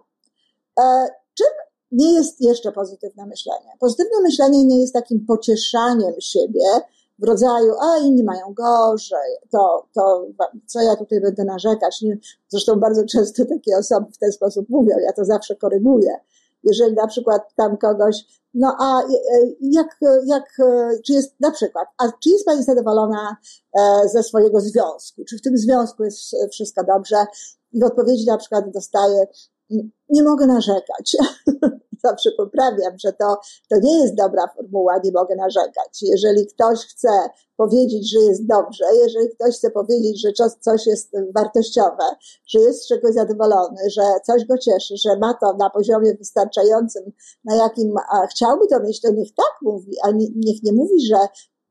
E, 0.80 1.08
czym 1.34 1.46
nie 1.92 2.12
jest 2.12 2.40
jeszcze 2.40 2.72
pozytywne 2.72 3.26
myślenie? 3.26 3.72
Pozytywne 3.80 4.20
myślenie 4.22 4.64
nie 4.64 4.80
jest 4.80 4.94
takim 4.94 5.26
pocieszaniem 5.26 6.14
siebie 6.20 6.64
w 7.18 7.24
rodzaju, 7.24 7.72
a 7.80 7.98
inni 7.98 8.24
mają 8.24 8.54
gorzej, 8.54 9.36
to, 9.50 9.86
to 9.94 10.26
co 10.66 10.80
ja 10.80 10.96
tutaj 10.96 11.20
będę 11.20 11.44
narzekać. 11.44 12.04
Zresztą 12.48 12.80
bardzo 12.80 13.04
często 13.04 13.44
takie 13.44 13.76
osoby 13.78 14.12
w 14.12 14.18
ten 14.18 14.32
sposób 14.32 14.68
mówią, 14.68 14.98
ja 14.98 15.12
to 15.12 15.24
zawsze 15.24 15.56
koryguję. 15.56 16.20
Jeżeli 16.62 16.94
na 16.94 17.06
przykład 17.06 17.42
tam 17.56 17.76
kogoś, 17.76 18.24
no 18.54 18.76
a 18.80 19.02
jak, 19.60 19.98
jak, 20.26 20.56
czy 21.06 21.12
jest 21.12 21.40
na 21.40 21.50
przykład, 21.50 21.88
a 21.98 22.04
czy 22.22 22.30
jest 22.30 22.44
Pani 22.44 22.62
zadowolona 22.62 23.36
e, 23.78 24.08
ze 24.08 24.22
swojego 24.22 24.60
związku? 24.60 25.24
Czy 25.24 25.38
w 25.38 25.42
tym 25.42 25.58
związku 25.58 26.04
jest 26.04 26.36
wszystko 26.50 26.84
dobrze? 26.84 27.16
I 27.72 27.80
w 27.80 27.84
odpowiedzi 27.84 28.26
na 28.26 28.38
przykład 28.38 28.70
dostaję, 28.70 29.26
nie 30.08 30.22
mogę 30.22 30.46
narzekać. 30.46 31.16
Zawsze 32.04 32.30
poprawiam, 32.36 32.98
że 32.98 33.12
to, 33.12 33.40
to 33.70 33.76
nie 33.82 34.00
jest 34.02 34.14
dobra 34.14 34.46
formuła, 34.56 35.00
nie 35.04 35.12
mogę 35.12 35.36
narzekać. 35.36 36.02
Jeżeli 36.02 36.46
ktoś 36.46 36.78
chce 36.78 37.08
powiedzieć, 37.56 38.12
że 38.12 38.18
jest 38.18 38.46
dobrze, 38.46 38.84
jeżeli 38.94 39.28
ktoś 39.28 39.56
chce 39.56 39.70
powiedzieć, 39.70 40.22
że 40.22 40.32
coś 40.60 40.86
jest 40.86 41.12
wartościowe, 41.34 42.04
że 42.46 42.60
jest 42.60 42.82
z 42.82 42.88
czegoś 42.88 43.14
zadowolony, 43.14 43.90
że 43.90 44.02
coś 44.26 44.44
go 44.44 44.58
cieszy, 44.58 44.94
że 44.96 45.18
ma 45.18 45.34
to 45.34 45.52
na 45.52 45.70
poziomie 45.70 46.14
wystarczającym, 46.14 47.12
na 47.44 47.56
jakim 47.56 47.94
chciałby 48.30 48.66
to 48.66 48.80
mieć, 48.80 49.00
to 49.00 49.12
niech 49.12 49.34
tak 49.34 49.52
mówi, 49.62 49.96
a 50.02 50.10
nie, 50.10 50.26
niech 50.36 50.62
nie 50.62 50.72
mówi, 50.72 51.06
że 51.06 51.18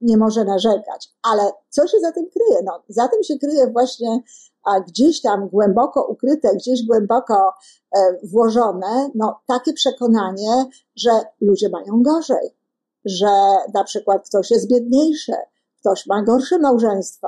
nie 0.01 0.17
może 0.17 0.45
narzekać. 0.45 1.09
Ale 1.23 1.51
co 1.69 1.87
się 1.87 1.99
za 1.99 2.11
tym 2.11 2.29
kryje? 2.29 2.61
No, 2.63 2.83
za 2.89 3.07
tym 3.07 3.23
się 3.23 3.37
kryje 3.39 3.67
właśnie 3.67 4.21
a 4.67 4.79
gdzieś 4.79 5.21
tam 5.21 5.49
głęboko 5.49 6.07
ukryte, 6.07 6.55
gdzieś 6.55 6.85
głęboko 6.85 7.53
e, 7.95 7.99
włożone, 8.23 9.09
no 9.15 9.39
takie 9.47 9.73
przekonanie, 9.73 10.65
że 10.95 11.09
ludzie 11.41 11.69
mają 11.69 12.03
gorzej, 12.03 12.57
że 13.05 13.27
na 13.73 13.83
przykład 13.83 14.29
ktoś 14.29 14.51
jest 14.51 14.69
biedniejszy, 14.69 15.33
ktoś 15.79 16.05
ma 16.07 16.23
gorsze 16.23 16.59
małżeństwo, 16.59 17.27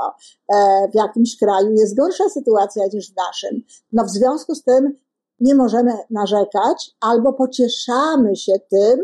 e, 0.54 0.88
w 0.92 0.96
jakimś 0.96 1.38
kraju 1.38 1.72
jest 1.72 1.96
gorsza 1.96 2.30
sytuacja 2.30 2.84
niż 2.94 3.14
w 3.14 3.16
naszym. 3.16 3.62
No 3.92 4.04
w 4.04 4.10
związku 4.10 4.56
z 4.56 4.64
tym 4.64 4.94
nie 5.40 5.56
możemy 5.56 5.94
narzekać 6.10 6.92
albo 7.02 7.34
pocieszamy 7.34 8.36
się 8.36 8.54
tym, 8.70 9.00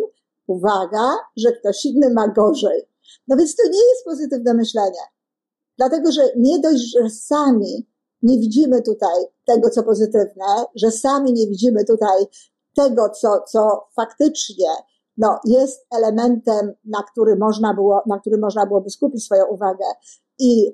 uwaga, 0.47 1.11
że 1.37 1.51
ktoś 1.51 1.85
inny 1.85 2.13
ma 2.13 2.27
gorzej. 2.27 2.89
No 3.27 3.37
więc 3.37 3.55
to 3.55 3.63
nie 3.63 3.89
jest 3.89 4.05
pozytywne 4.05 4.53
myślenie. 4.53 4.99
Dlatego, 5.77 6.11
że 6.11 6.21
nie 6.35 6.59
dość, 6.59 6.93
że 6.93 7.09
sami 7.09 7.94
nie 8.21 8.39
widzimy 8.39 8.81
tutaj 8.81 9.25
tego, 9.45 9.69
co 9.69 9.83
pozytywne, 9.83 10.45
że 10.75 10.91
sami 10.91 11.33
nie 11.33 11.47
widzimy 11.47 11.85
tutaj 11.85 12.25
tego, 12.75 13.09
co, 13.09 13.43
co 13.47 13.87
faktycznie 13.95 14.69
no, 15.17 15.39
jest 15.45 15.87
elementem, 15.97 16.73
na 16.85 17.03
który, 17.11 17.35
można 17.35 17.73
było, 17.73 18.01
na 18.07 18.19
który 18.19 18.37
można 18.37 18.65
byłoby 18.65 18.89
skupić 18.89 19.25
swoją 19.25 19.45
uwagę 19.45 19.85
i 20.39 20.71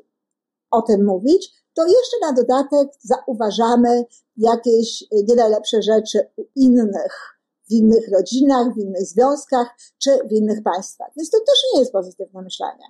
o 0.72 0.82
tym 0.82 1.06
mówić, 1.06 1.54
to 1.74 1.86
jeszcze 1.86 2.18
na 2.22 2.34
dodatek 2.34 2.90
zauważamy 3.00 4.06
jakieś 4.38 5.04
nie 5.12 5.36
najlepsze 5.36 5.82
rzeczy 5.82 6.20
u 6.38 6.44
innych, 6.56 7.40
w 7.70 7.72
innych 7.72 8.12
rodzinach, 8.14 8.74
w 8.74 8.78
innych 8.78 9.06
związkach 9.06 9.68
czy 10.04 10.12
w 10.30 10.32
innych 10.32 10.64
państwach. 10.64 11.08
Więc 11.18 11.30
to 11.30 11.38
też 11.40 11.64
nie 11.74 11.80
jest 11.80 11.92
pozytywne 11.92 12.42
myślenie. 12.42 12.86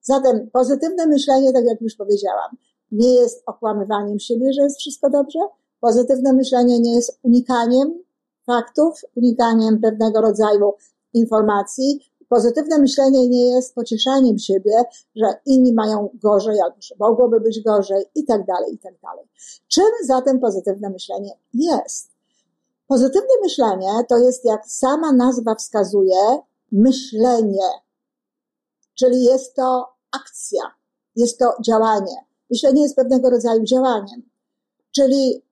Zatem 0.00 0.50
pozytywne 0.50 1.06
myślenie, 1.06 1.52
tak 1.52 1.64
jak 1.64 1.80
już 1.80 1.96
powiedziałam, 1.96 2.56
nie 2.92 3.14
jest 3.14 3.42
okłamywaniem 3.46 4.20
siebie, 4.20 4.52
że 4.52 4.62
jest 4.62 4.78
wszystko 4.78 5.10
dobrze. 5.10 5.38
Pozytywne 5.80 6.32
myślenie 6.32 6.80
nie 6.80 6.94
jest 6.94 7.18
unikaniem 7.22 8.04
faktów, 8.46 9.00
unikaniem 9.14 9.80
pewnego 9.80 10.20
rodzaju 10.20 10.72
informacji. 11.12 12.00
Pozytywne 12.28 12.78
myślenie 12.78 13.28
nie 13.28 13.48
jest 13.48 13.74
pocieszaniem 13.74 14.38
siebie, 14.38 14.84
że 15.16 15.26
inni 15.46 15.72
mają 15.72 16.08
gorzej 16.14 16.60
albo 16.60 16.76
że 16.80 16.94
mogłoby 16.98 17.40
być 17.40 17.60
gorzej 17.60 18.04
i 18.14 18.24
tak 18.24 18.46
dalej, 18.46 18.74
i 18.74 18.78
tak 18.78 18.94
dalej. 19.02 19.24
Czym 19.68 19.84
zatem 20.04 20.40
pozytywne 20.40 20.90
myślenie 20.90 21.30
jest? 21.54 22.10
Pozytywne 22.86 23.40
myślenie 23.42 23.90
to 24.08 24.18
jest, 24.18 24.44
jak 24.44 24.66
sama 24.66 25.12
nazwa 25.12 25.54
wskazuje, 25.54 26.38
myślenie, 26.72 27.68
czyli 28.94 29.24
jest 29.24 29.54
to 29.54 29.88
akcja, 30.12 30.62
jest 31.16 31.38
to 31.38 31.54
działanie. 31.64 32.16
Myślenie 32.50 32.82
jest 32.82 32.96
pewnego 32.96 33.30
rodzaju 33.30 33.64
działaniem. 33.64 34.22
Czyli 34.96 35.42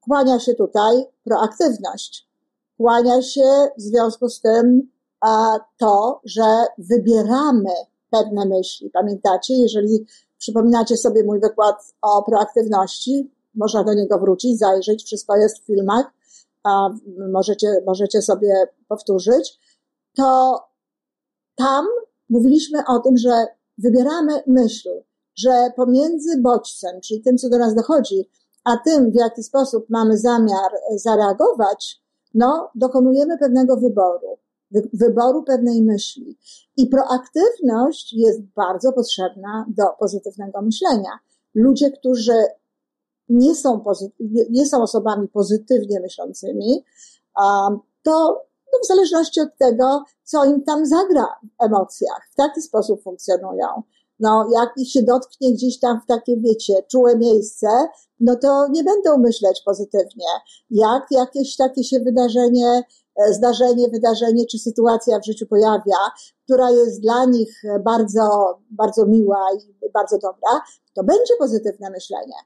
kłania 0.00 0.40
się 0.40 0.54
tutaj 0.54 1.04
proaktywność. 1.24 2.28
Kłania 2.76 3.22
się 3.22 3.68
w 3.78 3.80
związku 3.80 4.28
z 4.28 4.40
tym 4.40 4.90
a, 5.20 5.58
to, 5.78 6.20
że 6.24 6.64
wybieramy 6.78 7.70
pewne 8.10 8.46
myśli. 8.46 8.90
Pamiętacie, 8.90 9.54
jeżeli 9.54 10.06
przypominacie 10.38 10.96
sobie 10.96 11.24
mój 11.24 11.40
wykład 11.40 11.94
o 12.02 12.22
proaktywności, 12.22 13.30
można 13.54 13.84
do 13.84 13.94
niego 13.94 14.18
wrócić, 14.18 14.58
zajrzeć, 14.58 15.04
wszystko 15.04 15.36
jest 15.36 15.58
w 15.58 15.66
filmach, 15.66 16.06
a 16.62 16.88
możecie, 17.32 17.82
możecie 17.86 18.22
sobie 18.22 18.68
powtórzyć, 18.88 19.58
to 20.16 20.58
tam 21.56 21.86
mówiliśmy 22.30 22.78
o 22.88 22.98
tym, 22.98 23.16
że 23.16 23.46
wybieramy 23.78 24.42
myśl, 24.46 24.88
że 25.36 25.70
pomiędzy 25.76 26.40
bodźcem, 26.40 27.00
czyli 27.00 27.22
tym, 27.22 27.38
co 27.38 27.48
do 27.48 27.58
nas 27.58 27.74
dochodzi, 27.74 28.30
a 28.64 28.76
tym, 28.76 29.10
w 29.10 29.14
jaki 29.14 29.42
sposób 29.42 29.86
mamy 29.90 30.18
zamiar 30.18 30.72
zareagować, 30.96 32.02
no, 32.34 32.70
dokonujemy 32.74 33.38
pewnego 33.38 33.76
wyboru, 33.76 34.38
wyboru 34.92 35.42
pewnej 35.42 35.82
myśli. 35.82 36.38
I 36.76 36.86
proaktywność 36.86 38.12
jest 38.12 38.40
bardzo 38.42 38.92
potrzebna 38.92 39.66
do 39.68 39.84
pozytywnego 39.98 40.62
myślenia. 40.62 41.10
Ludzie, 41.54 41.90
którzy 41.90 42.44
nie 43.28 43.54
są, 43.54 43.84
nie 44.50 44.66
są 44.66 44.82
osobami 44.82 45.28
pozytywnie 45.28 46.00
myślącymi, 46.00 46.84
to 48.02 48.44
no 48.72 48.78
w 48.82 48.86
zależności 48.86 49.40
od 49.40 49.56
tego, 49.58 50.04
co 50.24 50.44
im 50.44 50.64
tam 50.64 50.86
zagra 50.86 51.26
w 51.42 51.64
emocjach, 51.64 52.28
w 52.32 52.34
taki 52.34 52.62
sposób 52.62 53.02
funkcjonują 53.02 53.66
no 54.20 54.48
jak 54.52 54.72
ich 54.76 54.90
się 54.90 55.02
dotknie 55.02 55.52
gdzieś 55.52 55.80
tam 55.80 56.00
w 56.00 56.06
takie, 56.06 56.36
wiecie, 56.36 56.74
czułe 56.90 57.16
miejsce, 57.18 57.66
no 58.20 58.36
to 58.36 58.68
nie 58.68 58.84
będą 58.84 59.18
myśleć 59.18 59.62
pozytywnie. 59.64 60.26
Jak 60.70 61.06
jakieś 61.10 61.56
takie 61.56 61.84
się 61.84 62.00
wydarzenie, 62.00 62.82
e, 63.16 63.32
zdarzenie, 63.32 63.88
wydarzenie 63.88 64.46
czy 64.46 64.58
sytuacja 64.58 65.18
w 65.18 65.26
życiu 65.26 65.46
pojawia, 65.46 65.98
która 66.44 66.70
jest 66.70 67.00
dla 67.00 67.24
nich 67.24 67.62
bardzo, 67.84 68.58
bardzo 68.70 69.06
miła 69.06 69.46
i 69.52 69.90
bardzo 69.94 70.18
dobra, 70.18 70.62
to 70.94 71.04
będzie 71.04 71.34
pozytywne 71.38 71.90
myślenie. 71.90 72.36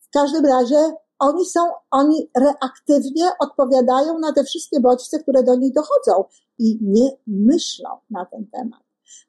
W 0.00 0.10
każdym 0.10 0.46
razie 0.46 0.92
oni 1.18 1.46
są, 1.46 1.60
oni 1.90 2.30
reaktywnie 2.36 3.30
odpowiadają 3.38 4.18
na 4.18 4.32
te 4.32 4.44
wszystkie 4.44 4.80
bodźce, 4.80 5.18
które 5.18 5.42
do 5.42 5.56
nich 5.56 5.72
dochodzą 5.72 6.24
i 6.58 6.78
nie 6.82 7.10
myślą 7.26 7.90
na 8.10 8.26
ten 8.26 8.46
temat. 8.46 8.81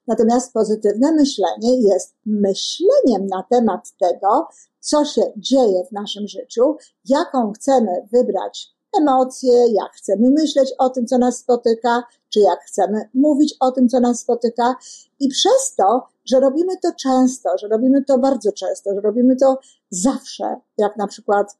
Natomiast 0.08 0.54
pozytywne 0.54 1.12
myślenie 1.12 1.82
jest 1.82 2.16
myśleniem 2.26 3.28
na 3.28 3.44
temat 3.50 3.94
tego, 4.00 4.48
co 4.80 5.06
się 5.06 5.22
dzieje 5.38 5.86
w 5.90 5.92
naszym 5.92 6.28
życiu, 6.28 6.78
jaką 7.06 7.52
chcemy 7.52 8.08
wybrać 8.12 8.74
emocje, 8.98 9.74
jak 9.74 9.92
chcemy 9.92 10.30
myśleć 10.32 10.74
o 10.78 10.90
tym, 10.90 11.08
co 11.08 11.18
nas 11.18 11.38
spotyka, 11.38 12.04
czy 12.30 12.40
jak 12.40 12.60
chcemy 12.60 13.10
mówić 13.14 13.56
o 13.60 13.72
tym, 13.72 13.90
co 13.90 14.00
nas 14.00 14.20
spotyka. 14.20 14.76
I 15.20 15.30
przez 15.30 15.76
to, 15.78 16.08
że 16.26 16.40
robimy 16.40 16.78
to 16.78 16.90
często, 17.04 17.58
że 17.58 17.68
robimy 17.68 18.04
to 18.04 18.18
bardzo 18.18 18.52
często, 18.52 18.94
że 18.94 19.02
robimy 19.02 19.36
to 19.36 19.60
zawsze, 19.90 20.56
jak 20.78 20.98
na 20.98 21.08
przykład, 21.08 21.58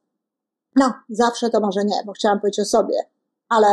no, 0.76 0.92
zawsze 1.08 1.50
to 1.50 1.60
może 1.60 1.84
nie, 1.84 2.02
bo 2.06 2.12
chciałam 2.12 2.40
powiedzieć 2.40 2.60
o 2.60 2.64
sobie, 2.64 2.96
ale 3.48 3.68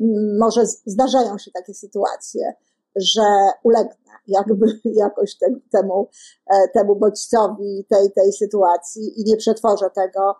mm, 0.00 0.38
może 0.38 0.66
zdarzają 0.66 1.38
się 1.38 1.50
takie 1.50 1.74
sytuacje, 1.74 2.54
że 3.00 3.22
ulegnę 3.62 4.08
jakby 4.28 4.80
jakoś 5.04 5.38
te, 5.38 5.46
temu, 5.70 6.08
e, 6.46 6.68
temu 6.68 6.96
bodźcowi 6.96 7.84
tej, 7.88 8.12
tej 8.12 8.32
sytuacji 8.32 9.20
i 9.20 9.24
nie 9.24 9.36
przetworzę 9.36 9.90
tego 9.94 10.34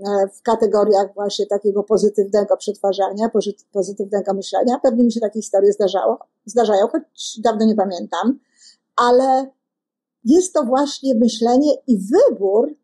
e, 0.00 0.28
w 0.28 0.42
kategoriach 0.42 1.14
właśnie 1.14 1.46
takiego 1.46 1.82
pozytywnego 1.82 2.56
przetwarzania, 2.56 3.30
pozytywnego 3.72 4.34
myślenia. 4.34 4.78
Pewnie 4.82 5.04
mi 5.04 5.12
się 5.12 5.20
takie 5.20 5.40
historie 5.40 5.72
zdarzało, 5.72 6.18
zdarzają, 6.46 6.88
choć 6.88 7.40
dawno 7.44 7.66
nie 7.66 7.74
pamiętam, 7.74 8.38
ale 8.96 9.50
jest 10.24 10.54
to 10.54 10.64
właśnie 10.64 11.14
myślenie 11.14 11.72
i 11.86 11.98
wybór 11.98 12.74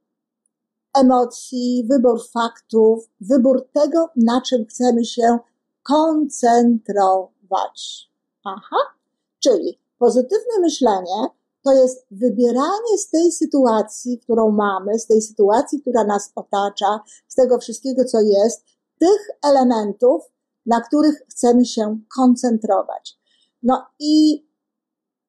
emocji, 0.94 1.86
wybór 1.90 2.20
faktów, 2.32 3.10
wybór 3.20 3.68
tego, 3.72 4.08
na 4.16 4.40
czym 4.40 4.66
chcemy 4.66 5.04
się 5.04 5.38
koncentrować. 5.82 8.08
Aha, 8.44 8.97
Czyli 9.40 9.80
pozytywne 9.98 10.58
myślenie 10.60 11.28
to 11.64 11.72
jest 11.72 12.06
wybieranie 12.10 12.98
z 12.98 13.10
tej 13.10 13.32
sytuacji, 13.32 14.18
którą 14.18 14.50
mamy, 14.50 14.98
z 14.98 15.06
tej 15.06 15.22
sytuacji, 15.22 15.80
która 15.80 16.04
nas 16.04 16.32
otacza, 16.34 17.00
z 17.28 17.34
tego 17.34 17.58
wszystkiego, 17.58 18.04
co 18.04 18.20
jest, 18.20 18.64
tych 18.98 19.28
elementów, 19.42 20.22
na 20.66 20.80
których 20.80 21.22
chcemy 21.28 21.64
się 21.64 21.98
koncentrować. 22.16 23.18
No 23.62 23.86
i 23.98 24.46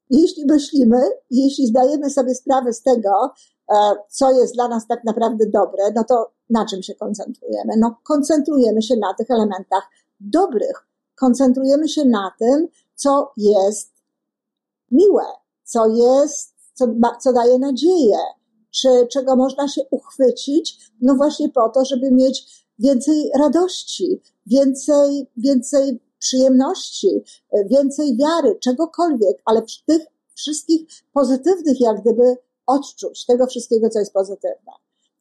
jeśli 0.10 0.46
myślimy, 0.46 1.02
jeśli 1.30 1.68
zdajemy 1.68 2.10
sobie 2.10 2.36
sprawę 2.36 2.74
z 2.74 2.82
tego, 2.82 3.32
e, 3.72 3.76
co 4.10 4.32
jest 4.32 4.54
dla 4.54 4.68
nas 4.68 4.88
tak 4.88 5.04
naprawdę 5.04 5.46
dobre, 5.46 5.84
no 5.96 6.04
to 6.04 6.32
na 6.50 6.66
czym 6.66 6.84
się 6.84 6.96
koncentrujemy? 6.96 7.74
No, 7.78 7.96
koncentrujemy 8.04 8.82
się 8.82 8.96
na 8.96 9.14
tych 9.14 9.32
elementach 9.32 9.90
dobrych. 10.20 10.88
Koncentrujemy 11.16 11.90
się 11.90 12.06
na 12.06 12.32
tym, 12.40 12.68
co 12.96 13.32
jest 13.38 13.99
miłe, 14.92 15.24
co 15.64 15.88
jest, 15.88 16.54
co, 16.74 16.86
co 17.22 17.34
daje 17.34 17.60
nadzieję, 17.60 18.18
czy 18.72 19.08
czego 19.12 19.36
można 19.36 19.68
się 19.68 19.82
uchwycić, 19.92 20.92
no 21.02 21.16
właśnie 21.16 21.50
po 21.50 21.70
to, 21.70 21.86
żeby 21.86 22.12
mieć 22.12 22.66
więcej 22.80 23.32
radości, 23.40 24.22
więcej, 24.46 25.32
więcej 25.38 26.00
przyjemności, 26.20 27.24
więcej 27.66 28.18
wiary, 28.18 28.60
czegokolwiek, 28.60 29.42
ale 29.46 29.62
tych 29.86 30.02
wszystkich 30.36 30.88
pozytywnych, 31.14 31.82
jak 31.82 32.02
gdyby, 32.02 32.38
odczuć 32.68 33.26
tego 33.26 33.48
wszystkiego, 33.48 33.90
co 33.90 34.00
jest 34.00 34.14
pozytywne. 34.14 34.72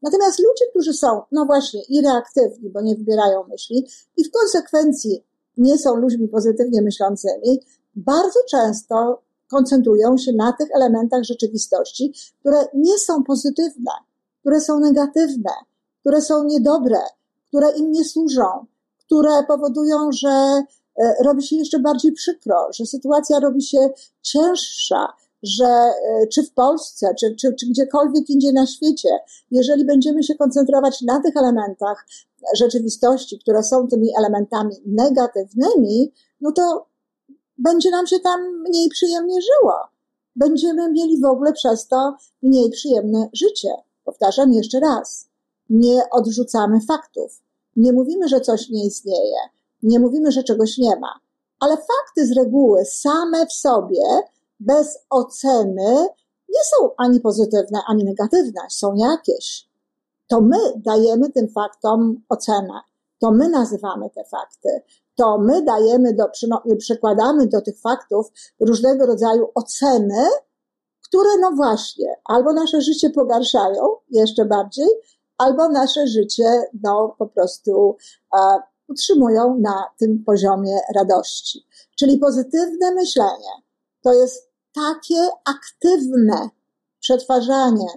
Natomiast 0.02 0.38
ludzie, 0.38 0.64
którzy 0.70 0.92
są, 0.92 1.22
no 1.32 1.46
właśnie, 1.46 1.82
i 1.88 2.02
reaktywni, 2.02 2.70
bo 2.70 2.80
nie 2.80 2.96
wybierają 2.96 3.44
myśli, 3.48 3.86
i 4.16 4.24
w 4.24 4.30
konsekwencji 4.30 5.24
nie 5.56 5.78
są 5.78 5.96
ludźmi 5.96 6.28
pozytywnie 6.28 6.82
myślącymi, 6.82 7.60
bardzo 7.94 8.40
często 8.50 9.22
koncentrują 9.50 10.16
się 10.16 10.32
na 10.32 10.52
tych 10.52 10.68
elementach 10.76 11.24
rzeczywistości, 11.24 12.12
które 12.40 12.64
nie 12.74 12.98
są 12.98 13.24
pozytywne, 13.24 13.92
które 14.40 14.60
są 14.60 14.80
negatywne, 14.80 15.50
które 16.00 16.22
są 16.22 16.44
niedobre, 16.44 16.98
które 17.48 17.70
im 17.70 17.92
nie 17.92 18.04
służą, 18.04 18.66
które 18.98 19.44
powodują, 19.48 20.12
że 20.12 20.28
e, 20.28 21.14
robi 21.24 21.42
się 21.42 21.56
jeszcze 21.56 21.78
bardziej 21.78 22.12
przykro, 22.12 22.68
że 22.72 22.86
sytuacja 22.86 23.40
robi 23.40 23.62
się 23.62 23.90
cięższa, 24.22 25.06
że 25.42 25.66
e, 25.66 26.26
czy 26.26 26.42
w 26.42 26.52
Polsce, 26.52 27.14
czy, 27.20 27.36
czy, 27.36 27.54
czy 27.54 27.66
gdziekolwiek 27.66 28.30
indziej 28.30 28.52
na 28.52 28.66
świecie, 28.66 29.08
jeżeli 29.50 29.84
będziemy 29.84 30.22
się 30.22 30.34
koncentrować 30.34 31.02
na 31.02 31.20
tych 31.22 31.36
elementach 31.36 32.06
rzeczywistości, 32.56 33.38
które 33.38 33.62
są 33.62 33.88
tymi 33.88 34.08
elementami 34.18 34.74
negatywnymi, 34.86 36.12
no 36.40 36.52
to 36.52 36.87
będzie 37.58 37.90
nam 37.90 38.06
się 38.06 38.20
tam 38.20 38.40
mniej 38.68 38.88
przyjemnie 38.88 39.42
żyło. 39.42 39.74
Będziemy 40.36 40.92
mieli 40.92 41.20
w 41.20 41.24
ogóle 41.24 41.52
przez 41.52 41.88
to 41.88 42.16
mniej 42.42 42.70
przyjemne 42.70 43.28
życie. 43.32 43.68
Powtarzam 44.04 44.52
jeszcze 44.52 44.80
raz. 44.80 45.28
Nie 45.70 46.02
odrzucamy 46.10 46.80
faktów. 46.80 47.42
Nie 47.76 47.92
mówimy, 47.92 48.28
że 48.28 48.40
coś 48.40 48.68
nie 48.70 48.86
istnieje. 48.86 49.36
Nie 49.82 49.98
mówimy, 50.00 50.32
że 50.32 50.42
czegoś 50.42 50.78
nie 50.78 50.96
ma. 50.96 51.20
Ale 51.60 51.76
fakty 51.76 52.26
z 52.26 52.36
reguły 52.36 52.84
same 52.84 53.46
w 53.46 53.52
sobie, 53.52 54.02
bez 54.60 54.98
oceny, 55.10 56.06
nie 56.48 56.60
są 56.64 56.90
ani 56.96 57.20
pozytywne, 57.20 57.80
ani 57.88 58.04
negatywne. 58.04 58.60
Są 58.70 58.94
jakieś. 58.94 59.68
To 60.26 60.40
my 60.40 60.58
dajemy 60.76 61.32
tym 61.32 61.48
faktom 61.48 62.22
ocenę. 62.28 62.80
To 63.18 63.30
my 63.30 63.48
nazywamy 63.48 64.10
te 64.10 64.24
fakty 64.24 64.82
to 65.18 65.38
my 65.38 65.62
dajemy 65.62 66.14
do, 66.14 66.24
przykładamy 66.78 67.46
do 67.46 67.60
tych 67.60 67.80
faktów 67.80 68.26
różnego 68.60 69.06
rodzaju 69.06 69.48
oceny, 69.54 70.24
które 71.04 71.30
no 71.40 71.50
właśnie, 71.56 72.16
albo 72.24 72.52
nasze 72.52 72.80
życie 72.80 73.10
pogarszają 73.10 73.82
jeszcze 74.10 74.44
bardziej, 74.44 74.88
albo 75.38 75.68
nasze 75.68 76.06
życie 76.06 76.62
no 76.82 77.14
po 77.18 77.26
prostu 77.26 77.96
e, 78.34 78.38
utrzymują 78.88 79.58
na 79.60 79.84
tym 79.98 80.24
poziomie 80.26 80.78
radości. 80.94 81.66
Czyli 81.98 82.18
pozytywne 82.18 82.94
myślenie 82.94 83.52
to 84.02 84.12
jest 84.12 84.48
takie 84.74 85.28
aktywne 85.44 86.48
przetwarzanie 87.00 87.88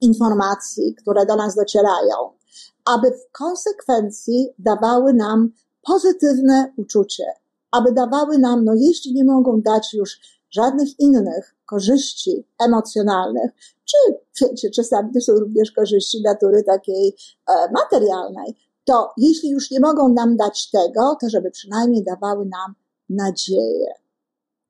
informacji, 0.00 0.94
które 0.94 1.26
do 1.26 1.36
nas 1.36 1.54
docierają, 1.54 2.14
aby 2.84 3.10
w 3.10 3.32
konsekwencji 3.32 4.48
dawały 4.58 5.14
nam 5.14 5.52
pozytywne 5.88 6.72
uczucie, 6.76 7.24
aby 7.70 7.92
dawały 7.92 8.38
nam, 8.38 8.64
no 8.64 8.74
jeśli 8.74 9.14
nie 9.14 9.24
mogą 9.24 9.60
dać 9.60 9.94
już 9.94 10.20
żadnych 10.50 11.00
innych 11.00 11.54
korzyści 11.66 12.46
emocjonalnych, 12.64 13.50
czy 13.84 13.96
wiecie, 14.40 14.70
czasami 14.70 15.12
to 15.14 15.20
są 15.20 15.32
również 15.32 15.72
korzyści 15.72 16.22
natury 16.22 16.62
takiej 16.62 17.16
e, 17.48 17.72
materialnej, 17.72 18.56
to 18.84 19.12
jeśli 19.16 19.50
już 19.50 19.70
nie 19.70 19.80
mogą 19.80 20.08
nam 20.08 20.36
dać 20.36 20.70
tego, 20.70 21.16
to 21.20 21.28
żeby 21.28 21.50
przynajmniej 21.50 22.04
dawały 22.04 22.46
nam 22.46 22.74
nadzieję. 23.10 23.92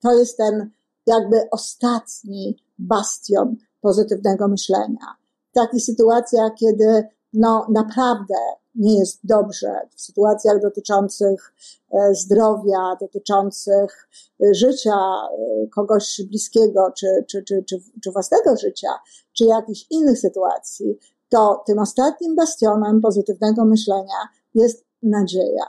To 0.03 0.19
jest 0.19 0.37
ten 0.37 0.71
jakby 1.07 1.51
ostatni 1.51 2.57
bastion 2.79 3.57
pozytywnego 3.81 4.49
myślenia. 4.49 5.17
W 5.51 5.55
takich 5.55 5.85
sytuacjach, 5.85 6.53
kiedy 6.55 7.09
no 7.33 7.67
naprawdę 7.71 8.35
nie 8.75 8.99
jest 8.99 9.21
dobrze 9.25 9.81
w 9.97 10.01
sytuacjach 10.01 10.63
dotyczących 10.63 11.55
e, 11.93 12.15
zdrowia, 12.15 12.97
dotyczących 13.01 14.09
e, 14.43 14.55
życia 14.55 14.97
e, 14.97 15.67
kogoś 15.67 16.21
bliskiego, 16.31 16.93
czy, 16.97 17.07
czy, 17.29 17.43
czy, 17.43 17.65
czy, 17.69 17.83
czy 18.05 18.13
własnego 18.13 18.57
życia, 18.57 18.89
czy 19.33 19.45
jakichś 19.45 19.87
innych 19.91 20.19
sytuacji, 20.19 20.99
to 21.29 21.63
tym 21.67 21.79
ostatnim 21.79 22.37
bastionem 22.37 23.01
pozytywnego 23.01 23.65
myślenia 23.65 24.29
jest 24.55 24.85
nadzieja. 25.03 25.65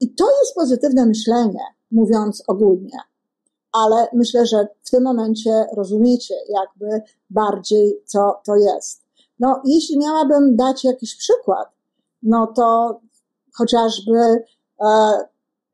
I 0.00 0.14
to 0.14 0.24
jest 0.40 0.54
pozytywne 0.54 1.06
myślenie, 1.06 1.60
mówiąc 1.90 2.42
ogólnie. 2.46 2.98
Ale 3.72 4.08
myślę, 4.12 4.46
że 4.46 4.68
w 4.82 4.90
tym 4.90 5.02
momencie 5.02 5.66
rozumiecie 5.76 6.34
jakby 6.48 7.02
bardziej, 7.30 8.02
co 8.06 8.40
to 8.44 8.56
jest. 8.56 9.03
No, 9.38 9.62
jeśli 9.64 9.98
miałabym 9.98 10.56
dać 10.56 10.84
jakiś 10.84 11.16
przykład, 11.16 11.68
no 12.22 12.46
to 12.46 13.00
chociażby 13.52 14.44
e, 14.80 14.86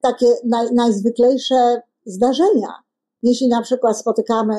takie 0.01 0.27
naj, 0.45 0.75
najzwyklejsze 0.75 1.83
zdarzenia. 2.05 2.75
Jeśli 3.23 3.49
na 3.49 3.63
przykład 3.63 3.99
spotykamy, 3.99 4.55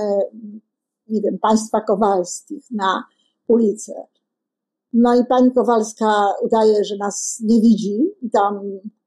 nie 1.08 1.22
wiem, 1.22 1.40
państwa 1.40 1.82
Kowalskich 1.82 2.72
na 2.72 3.04
ulicy, 3.48 3.94
no 4.94 5.16
i 5.16 5.26
pani 5.26 5.52
Kowalska 5.52 6.34
udaje, 6.42 6.86
że 6.86 6.98
nas 6.98 7.42
nie 7.44 7.62
widzi, 7.62 8.00
tam 8.34 8.62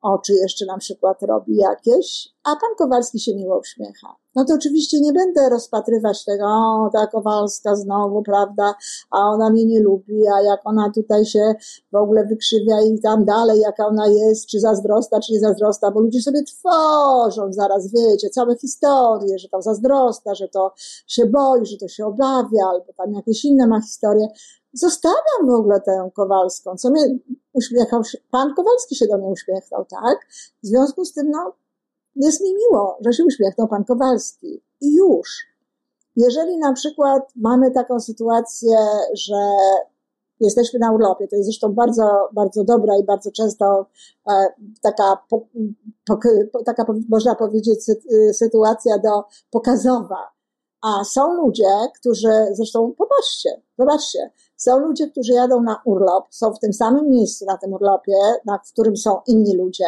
oczy 0.05 0.33
jeszcze 0.33 0.67
na 0.67 0.79
przykład 0.79 1.23
robi 1.23 1.57
jakieś, 1.57 2.29
a 2.45 2.51
pan 2.51 2.71
Kowalski 2.79 3.21
się 3.21 3.37
miło 3.37 3.59
uśmiecha. 3.59 4.17
No 4.37 4.45
to 4.45 4.55
oczywiście 4.55 5.01
nie 5.01 5.13
będę 5.13 5.49
rozpatrywać 5.49 6.25
tego, 6.25 6.45
o, 6.47 6.91
ta 6.93 7.07
Kowalska 7.07 7.77
znowu, 7.77 8.23
prawda, 8.23 8.75
a 9.11 9.19
ona 9.19 9.51
mnie 9.51 9.65
nie 9.65 9.81
lubi, 9.81 10.29
a 10.39 10.43
jak 10.43 10.61
ona 10.65 10.91
tutaj 10.95 11.27
się 11.27 11.55
w 11.93 11.97
ogóle 11.97 12.27
wykrzywia 12.27 12.83
i 12.83 13.01
tam 13.01 13.25
dalej, 13.25 13.61
jaka 13.61 13.87
ona 13.87 14.07
jest, 14.07 14.47
czy 14.47 14.61
zazdrosta, 14.61 15.21
czy 15.21 15.33
nie 15.33 15.41
zazdrosta, 15.41 15.91
bo 15.91 16.01
ludzie 16.01 16.21
sobie 16.21 16.43
tworzą 16.43 17.53
zaraz, 17.53 17.93
wiecie, 17.93 18.31
całe 18.31 18.57
historie, 18.57 19.39
że 19.39 19.49
to 19.49 19.63
zazdrosta, 19.63 20.35
że 20.35 20.49
to 20.49 20.73
się 21.07 21.27
boi, 21.27 21.67
że 21.67 21.77
to 21.77 21.89
się 21.89 22.07
obawia, 22.07 22.67
albo 22.71 22.93
tam 22.97 23.13
jakieś 23.13 23.45
inne 23.45 23.67
ma 23.67 23.81
historie. 23.81 24.29
Zostawiam 24.75 25.47
w 25.47 25.51
ogóle 25.51 25.81
tę 25.81 26.11
Kowalską, 26.15 26.77
co 26.77 26.91
mnie 26.91 27.19
uśmiechał 27.53 28.05
się, 28.05 28.19
pan 28.31 28.55
Kowalski 28.55 28.97
się 28.97 29.07
do 29.07 29.19
mnie 29.19 29.27
uśmiechnął, 29.27 29.85
tak? 29.85 30.19
W 30.63 30.67
związku 30.67 31.05
z 31.05 31.13
tym, 31.13 31.31
no, 31.31 31.53
jest 32.17 32.41
mi 32.41 32.55
miło, 32.55 32.99
że 33.05 33.13
się 33.13 33.25
uśmiechnął 33.25 33.69
pan 33.69 33.85
Kowalski. 33.85 34.63
I 34.81 34.95
już. 34.95 35.47
Jeżeli 36.17 36.59
na 36.59 36.73
przykład 36.73 37.23
mamy 37.37 37.71
taką 37.71 38.01
sytuację, 38.01 38.77
że 39.13 39.37
jesteśmy 40.41 40.79
na 40.79 40.93
urlopie, 40.93 41.29
to 41.29 41.37
jest 41.37 41.47
zresztą 41.47 41.73
bardzo, 41.73 42.29
bardzo 42.33 42.65
dobra 42.65 42.97
i 42.97 43.05
bardzo 43.05 43.31
często 43.33 43.87
e, 44.31 44.53
taka, 44.83 45.19
taka, 46.65 46.87
można 47.09 47.35
powiedzieć, 47.35 47.81
sytuacja 48.33 48.99
do 48.99 49.25
pokazowa. 49.51 50.35
A 50.83 51.05
są 51.05 51.35
ludzie, 51.35 51.71
którzy, 52.01 52.33
zresztą 52.53 52.93
popatrzcie, 52.99 53.63
zobaczcie, 53.79 54.31
są 54.57 54.79
ludzie, 54.79 55.11
którzy 55.11 55.33
jadą 55.33 55.63
na 55.63 55.83
urlop, 55.85 56.25
są 56.31 56.53
w 56.53 56.59
tym 56.59 56.73
samym 56.73 57.11
miejscu 57.11 57.45
na 57.45 57.59
tym 57.59 57.73
urlopie, 57.73 58.17
na, 58.45 58.59
w 58.59 58.73
którym 58.73 58.97
są 58.97 59.21
inni 59.27 59.57
ludzie, 59.57 59.85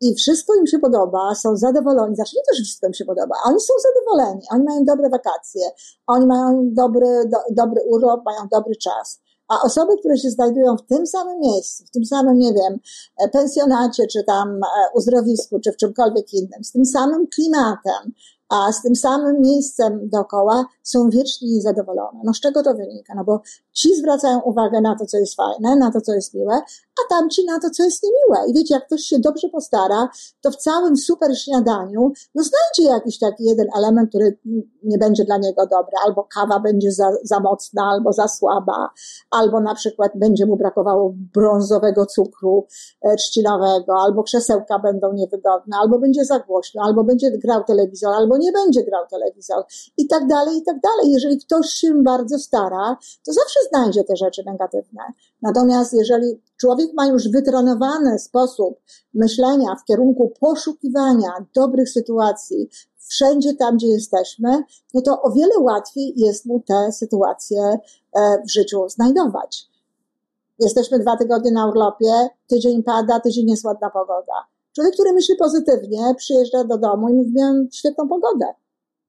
i 0.00 0.14
wszystko 0.14 0.54
im 0.54 0.66
się 0.66 0.78
podoba, 0.78 1.34
są 1.34 1.56
zadowoleni, 1.56 2.14
znaczy 2.14 2.36
nie 2.36 2.42
to, 2.42 2.56
że 2.56 2.64
wszystko 2.64 2.86
im 2.86 2.94
się 2.94 3.04
podoba, 3.04 3.34
oni 3.44 3.60
są 3.60 3.74
zadowoleni, 3.82 4.42
oni 4.50 4.64
mają 4.64 4.84
dobre 4.84 5.10
wakacje, 5.10 5.62
oni 6.06 6.26
mają 6.26 6.70
dobry, 6.72 7.06
do, 7.26 7.38
dobry 7.50 7.82
urlop, 7.88 8.24
mają 8.24 8.48
dobry 8.52 8.76
czas. 8.76 9.20
A 9.48 9.62
osoby, 9.62 9.98
które 9.98 10.18
się 10.18 10.30
znajdują 10.30 10.76
w 10.76 10.86
tym 10.86 11.06
samym 11.06 11.40
miejscu, 11.40 11.84
w 11.84 11.90
tym 11.90 12.04
samym, 12.04 12.38
nie 12.38 12.52
wiem, 12.52 12.78
e, 13.24 13.28
pensjonacie, 13.28 14.06
czy 14.06 14.24
tam 14.24 14.48
e, 14.48 14.58
uzdrowisku, 14.94 15.60
czy 15.60 15.72
w 15.72 15.76
czymkolwiek 15.76 16.32
innym, 16.32 16.64
z 16.64 16.72
tym 16.72 16.84
samym 16.84 17.26
klimatem, 17.34 18.12
a 18.50 18.72
z 18.72 18.82
tym 18.82 18.96
samym 18.96 19.40
miejscem 19.40 20.08
dookoła 20.08 20.64
są 20.82 21.10
wiecznie 21.10 21.48
niezadowolone. 21.48 22.20
No 22.24 22.34
z 22.34 22.40
czego 22.40 22.62
to 22.62 22.74
wynika? 22.74 23.14
No 23.14 23.24
bo 23.24 23.40
ci 23.72 23.96
zwracają 23.96 24.40
uwagę 24.40 24.80
na 24.80 24.96
to, 24.96 25.06
co 25.06 25.18
jest 25.18 25.34
fajne, 25.36 25.76
na 25.76 25.90
to, 25.90 26.00
co 26.00 26.12
jest 26.12 26.34
miłe, 26.34 26.54
a 27.00 27.14
tamci 27.14 27.44
na 27.44 27.60
to, 27.60 27.70
co 27.70 27.84
jest 27.84 28.02
niemiłe. 28.02 28.50
I 28.50 28.54
wiecie, 28.54 28.74
jak 28.74 28.86
ktoś 28.86 29.00
się 29.00 29.18
dobrze 29.18 29.48
postara, 29.48 30.08
to 30.40 30.50
w 30.50 30.56
całym 30.56 30.96
super 30.96 31.38
śniadaniu, 31.38 32.12
no 32.34 32.42
znajdzie 32.42 32.92
jakiś 32.92 33.18
taki 33.18 33.44
jeden 33.44 33.66
element, 33.78 34.08
który 34.08 34.38
nie 34.82 34.98
będzie 34.98 35.24
dla 35.24 35.38
niego 35.38 35.66
dobry, 35.66 35.92
albo 36.06 36.28
kawa 36.34 36.60
będzie 36.60 36.92
za, 36.92 37.10
za 37.22 37.40
mocna, 37.40 37.82
albo 37.92 38.12
za 38.12 38.28
słaba, 38.28 38.90
albo 39.30 39.60
na 39.60 39.74
przykład 39.74 40.12
będzie 40.14 40.46
mu 40.46 40.56
brakowało 40.56 41.14
brązowego 41.34 42.06
cukru 42.06 42.66
e, 43.02 43.16
trzcinowego, 43.16 43.94
albo 44.06 44.22
krzesełka 44.22 44.78
będą 44.78 45.12
niewygodne, 45.12 45.76
albo 45.82 45.98
będzie 45.98 46.24
za 46.24 46.38
głośno, 46.38 46.82
albo 46.82 47.04
będzie 47.04 47.30
grał 47.30 47.64
telewizor, 47.64 48.14
albo 48.14 48.36
nie 48.40 48.52
będzie 48.52 48.84
grał 48.84 49.06
telewizor 49.10 49.64
i 49.96 50.06
tak 50.06 50.26
dalej, 50.26 50.56
i 50.58 50.62
tak 50.62 50.80
dalej. 50.80 51.12
Jeżeli 51.12 51.38
ktoś 51.38 51.70
się 51.70 52.02
bardzo 52.02 52.38
stara, 52.38 52.96
to 53.26 53.32
zawsze 53.32 53.60
znajdzie 53.68 54.04
te 54.04 54.16
rzeczy 54.16 54.42
negatywne. 54.46 55.02
Natomiast 55.42 55.92
jeżeli 55.92 56.40
człowiek 56.56 56.90
ma 56.94 57.06
już 57.06 57.28
wytrenowany 57.28 58.18
sposób 58.18 58.80
myślenia 59.14 59.76
w 59.82 59.84
kierunku 59.84 60.32
poszukiwania 60.40 61.46
dobrych 61.54 61.90
sytuacji, 61.90 62.68
wszędzie 63.08 63.54
tam, 63.54 63.76
gdzie 63.76 63.86
jesteśmy, 63.86 64.62
no 64.94 65.00
to 65.00 65.22
o 65.22 65.30
wiele 65.30 65.58
łatwiej 65.58 66.12
jest 66.16 66.46
mu 66.46 66.60
te 66.60 66.92
sytuacje 66.92 67.62
e, 67.62 68.42
w 68.46 68.50
życiu 68.50 68.88
znajdować. 68.88 69.70
Jesteśmy 70.58 70.98
dwa 70.98 71.16
tygodnie 71.16 71.52
na 71.52 71.66
urlopie, 71.66 72.28
tydzień 72.46 72.82
pada, 72.82 73.20
tydzień 73.20 73.50
jest 73.50 73.64
ładna 73.64 73.90
pogoda. 73.90 74.46
Człowiek, 74.80 74.94
który 74.94 75.12
myśli 75.12 75.36
pozytywnie, 75.36 76.14
przyjeżdża 76.16 76.64
do 76.64 76.78
domu 76.78 77.08
i 77.08 77.12
mówi, 77.12 77.32
miałem 77.34 77.68
świetną 77.72 78.08
pogodę. 78.08 78.46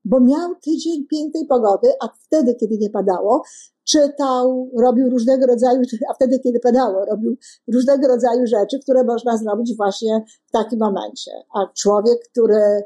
Bo 0.05 0.19
miał 0.19 0.55
tydzień 0.55 1.07
pięknej 1.07 1.45
pogody, 1.45 1.87
a 2.01 2.07
wtedy, 2.07 2.55
kiedy 2.55 2.77
nie 2.77 2.89
padało, 2.89 3.43
czytał, 3.83 4.71
robił 4.77 5.09
różnego 5.09 5.45
rodzaju, 5.45 5.81
a 6.09 6.13
wtedy, 6.13 6.39
kiedy 6.39 6.59
padało, 6.59 7.05
robił 7.05 7.37
różnego 7.73 8.07
rodzaju 8.07 8.47
rzeczy, 8.47 8.79
które 8.79 9.03
można 9.03 9.37
zrobić 9.37 9.77
właśnie 9.77 10.25
w 10.47 10.51
takim 10.51 10.79
momencie. 10.79 11.31
A 11.55 11.73
człowiek, 11.73 12.19
który 12.31 12.55
e, 12.55 12.83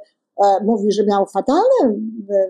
mówi, 0.64 0.92
że 0.92 1.06
miał 1.06 1.26
fatalne 1.26 2.00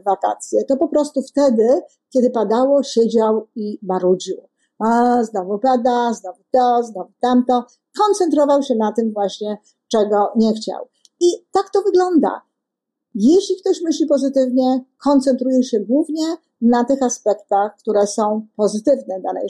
wakacje, 0.06 0.66
to 0.66 0.78
po 0.78 0.88
prostu 0.88 1.22
wtedy, 1.22 1.82
kiedy 2.14 2.30
padało, 2.30 2.84
siedział 2.84 3.48
i 3.56 3.80
marudził. 3.82 4.38
A, 4.80 5.24
znowu 5.24 5.60
pada, 5.60 6.14
znowu 6.14 6.40
to, 6.52 6.84
znowu 6.84 7.12
tamto. 7.22 7.66
Koncentrował 7.98 8.64
się 8.64 8.76
na 8.76 8.92
tym 8.92 9.14
właśnie, 9.14 9.58
czego 9.96 10.32
nie 10.36 10.54
chciał. 10.54 10.88
I 11.20 11.26
tak 11.52 11.70
to 11.74 11.82
wygląda. 11.82 12.42
Jeśli 13.16 13.56
ktoś 13.56 13.82
myśli 13.82 14.08
pozytywnie, 14.08 14.86
koncentruje 15.04 15.64
się 15.64 15.80
głównie 15.80 16.38
na 16.62 16.84
tych 16.84 17.04
aspektach, 17.04 17.76
które 17.78 18.08
są 18.08 18.48
pozytywne 18.56 19.22
danej 19.22 19.48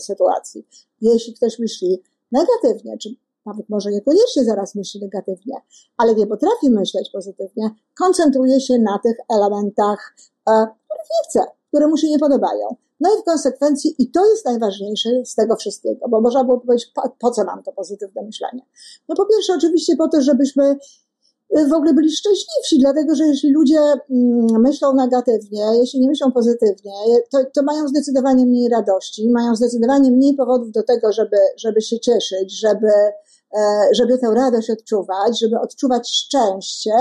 sytuacji. 0.00 0.66
Jeśli 1.00 1.34
ktoś 1.34 1.58
myśli 1.58 2.02
negatywnie, 2.32 2.98
czy 2.98 3.08
nawet 3.46 3.68
może 3.68 3.90
niekoniecznie 3.90 4.44
zaraz 4.44 4.74
myśli 4.74 5.00
negatywnie, 5.00 5.54
ale 5.96 6.14
nie 6.14 6.26
potrafi 6.26 6.70
myśleć 6.70 7.10
pozytywnie, 7.10 7.70
koncentruje 7.98 8.60
się 8.60 8.78
na 8.78 8.98
tych 9.02 9.16
elementach, 9.28 10.16
e, 10.48 10.66
których 10.86 11.06
nie 11.10 11.28
chce, 11.28 11.57
które 11.68 11.86
mu 11.86 11.96
się 11.96 12.10
nie 12.10 12.18
podobają. 12.18 12.76
No 13.00 13.10
i 13.14 13.22
w 13.22 13.24
konsekwencji, 13.24 13.94
i 13.98 14.10
to 14.10 14.30
jest 14.30 14.44
najważniejsze 14.44 15.08
z 15.24 15.34
tego 15.34 15.56
wszystkiego, 15.56 16.08
bo 16.08 16.20
można 16.20 16.44
było 16.44 16.60
powiedzieć, 16.60 16.92
po, 16.94 17.02
po 17.18 17.30
co 17.30 17.44
nam 17.44 17.62
to 17.62 17.72
pozytywne 17.72 18.22
myślenie? 18.22 18.62
No 19.08 19.14
po 19.14 19.26
pierwsze, 19.26 19.52
oczywiście 19.54 19.96
po 19.96 20.08
to, 20.08 20.22
żebyśmy 20.22 20.78
w 21.68 21.72
ogóle 21.72 21.94
byli 21.94 22.10
szczęśliwsi, 22.10 22.78
dlatego 22.78 23.14
że 23.14 23.26
jeśli 23.26 23.52
ludzie 23.52 23.80
mm, 23.80 24.60
myślą 24.62 24.94
negatywnie, 24.94 25.62
jeśli 25.80 26.00
nie 26.00 26.08
myślą 26.08 26.32
pozytywnie, 26.32 26.92
to, 27.30 27.38
to 27.54 27.62
mają 27.62 27.88
zdecydowanie 27.88 28.46
mniej 28.46 28.68
radości, 28.68 29.30
mają 29.30 29.56
zdecydowanie 29.56 30.10
mniej 30.10 30.34
powodów 30.34 30.72
do 30.72 30.82
tego, 30.82 31.12
żeby, 31.12 31.36
żeby 31.56 31.80
się 31.80 32.00
cieszyć, 32.00 32.60
żeby, 32.60 32.90
żeby 33.92 34.18
tę 34.18 34.34
radość 34.34 34.70
odczuwać, 34.70 35.40
żeby 35.40 35.60
odczuwać 35.60 36.10
szczęście. 36.10 36.92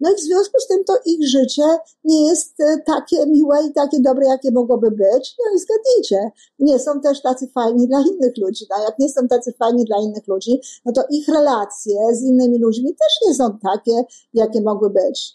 No 0.00 0.10
i 0.10 0.14
w 0.14 0.20
związku 0.20 0.60
z 0.60 0.66
tym 0.66 0.84
to 0.84 0.92
ich 1.06 1.28
życie 1.28 1.62
nie 2.04 2.28
jest 2.28 2.60
e, 2.60 2.78
takie 2.86 3.26
miłe 3.26 3.64
i 3.64 3.72
takie 3.72 4.00
dobre, 4.00 4.26
jakie 4.26 4.50
mogłoby 4.50 4.90
być. 4.90 5.36
No 5.38 5.56
i 5.56 5.58
zgadnijcie, 5.58 6.30
nie 6.58 6.78
są 6.78 7.00
też 7.00 7.22
tacy 7.22 7.48
fajni 7.48 7.88
dla 7.88 8.00
innych 8.00 8.38
ludzi. 8.38 8.66
No 8.70 8.84
jak 8.84 8.98
nie 8.98 9.08
są 9.08 9.28
tacy 9.28 9.52
fajni 9.52 9.84
dla 9.84 9.96
innych 10.02 10.26
ludzi, 10.26 10.60
no 10.84 10.92
to 10.92 11.02
ich 11.10 11.28
relacje 11.28 11.96
z 12.12 12.22
innymi 12.22 12.58
ludźmi 12.58 12.94
też 12.94 13.28
nie 13.28 13.34
są 13.34 13.58
takie, 13.58 14.04
jakie 14.34 14.60
mogły 14.60 14.90
być, 14.90 15.34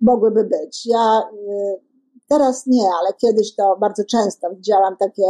mogłyby 0.00 0.44
być. 0.44 0.86
Ja 0.86 1.22
e, 1.50 1.76
teraz 2.28 2.66
nie, 2.66 2.88
ale 3.00 3.12
kiedyś 3.12 3.54
to 3.54 3.76
bardzo 3.80 4.04
często 4.04 4.50
widziałam 4.54 4.96
takie 4.96 5.24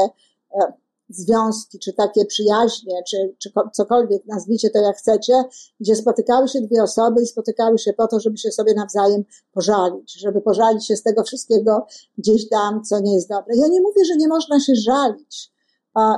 związki, 1.11 1.79
czy 1.79 1.93
takie 1.93 2.25
przyjaźnie, 2.25 3.03
czy, 3.09 3.35
czy 3.39 3.53
cokolwiek, 3.73 4.27
nazwijcie 4.27 4.71
to 4.71 4.79
jak 4.79 4.97
chcecie, 4.97 5.45
gdzie 5.81 5.97
spotykały 5.97 6.49
się 6.49 6.61
dwie 6.61 6.83
osoby 6.83 7.23
i 7.23 7.27
spotykały 7.27 7.79
się 7.79 7.93
po 7.93 8.09
to, 8.09 8.21
żeby 8.21 8.39
się 8.39 8.53
sobie 8.53 8.75
nawzajem 8.75 9.25
pożalić, 9.53 10.21
żeby 10.21 10.41
pożalić 10.41 10.87
się 10.87 10.97
z 10.97 11.03
tego 11.03 11.25
wszystkiego 11.25 11.87
gdzieś 12.19 12.49
tam, 12.49 12.85
co 12.85 13.01
nie 13.01 13.15
jest 13.15 13.29
dobre. 13.29 13.57
Ja 13.57 13.69
nie 13.69 13.81
mówię, 13.81 14.05
że 14.05 14.17
nie 14.17 14.29
można 14.29 14.61
się 14.61 14.73
żalić, 14.75 15.53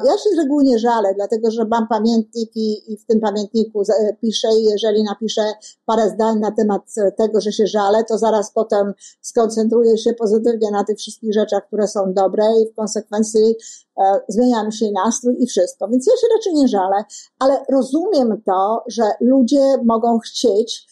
ja 0.05 0.19
się 0.19 0.31
z 0.35 0.39
reguły 0.39 0.65
nie 0.65 0.79
żalę, 0.79 1.15
dlatego 1.15 1.51
że 1.51 1.65
mam 1.65 1.89
pamiętnik 1.89 2.57
i, 2.57 2.93
i, 2.93 2.97
w 2.97 3.07
tym 3.07 3.21
pamiętniku 3.21 3.83
piszę 4.21 4.49
i 4.59 4.65
jeżeli 4.65 5.03
napiszę 5.03 5.43
parę 5.87 6.11
zdań 6.11 6.39
na 6.39 6.51
temat 6.51 6.83
tego, 7.17 7.41
że 7.41 7.53
się 7.53 7.67
żalę, 7.67 8.05
to 8.05 8.19
zaraz 8.19 8.53
potem 8.53 8.93
skoncentruję 9.21 9.99
się 9.99 10.13
pozytywnie 10.13 10.71
na 10.71 10.85
tych 10.85 10.99
wszystkich 10.99 11.35
rzeczach, 11.35 11.67
które 11.67 11.89
są 11.89 12.13
dobre 12.13 12.45
i 12.63 12.73
w 12.73 12.75
konsekwencji 12.75 13.57
e, 13.99 14.21
zmienia 14.29 14.65
mi 14.65 14.73
się 14.73 14.87
nastrój 15.05 15.37
i 15.39 15.47
wszystko. 15.47 15.89
Więc 15.89 16.07
ja 16.07 16.13
się 16.17 16.27
raczej 16.37 16.55
nie 16.55 16.69
żalę, 16.69 17.05
ale 17.39 17.65
rozumiem 17.71 18.43
to, 18.47 18.85
że 18.89 19.03
ludzie 19.21 19.77
mogą 19.85 20.19
chcieć 20.19 20.92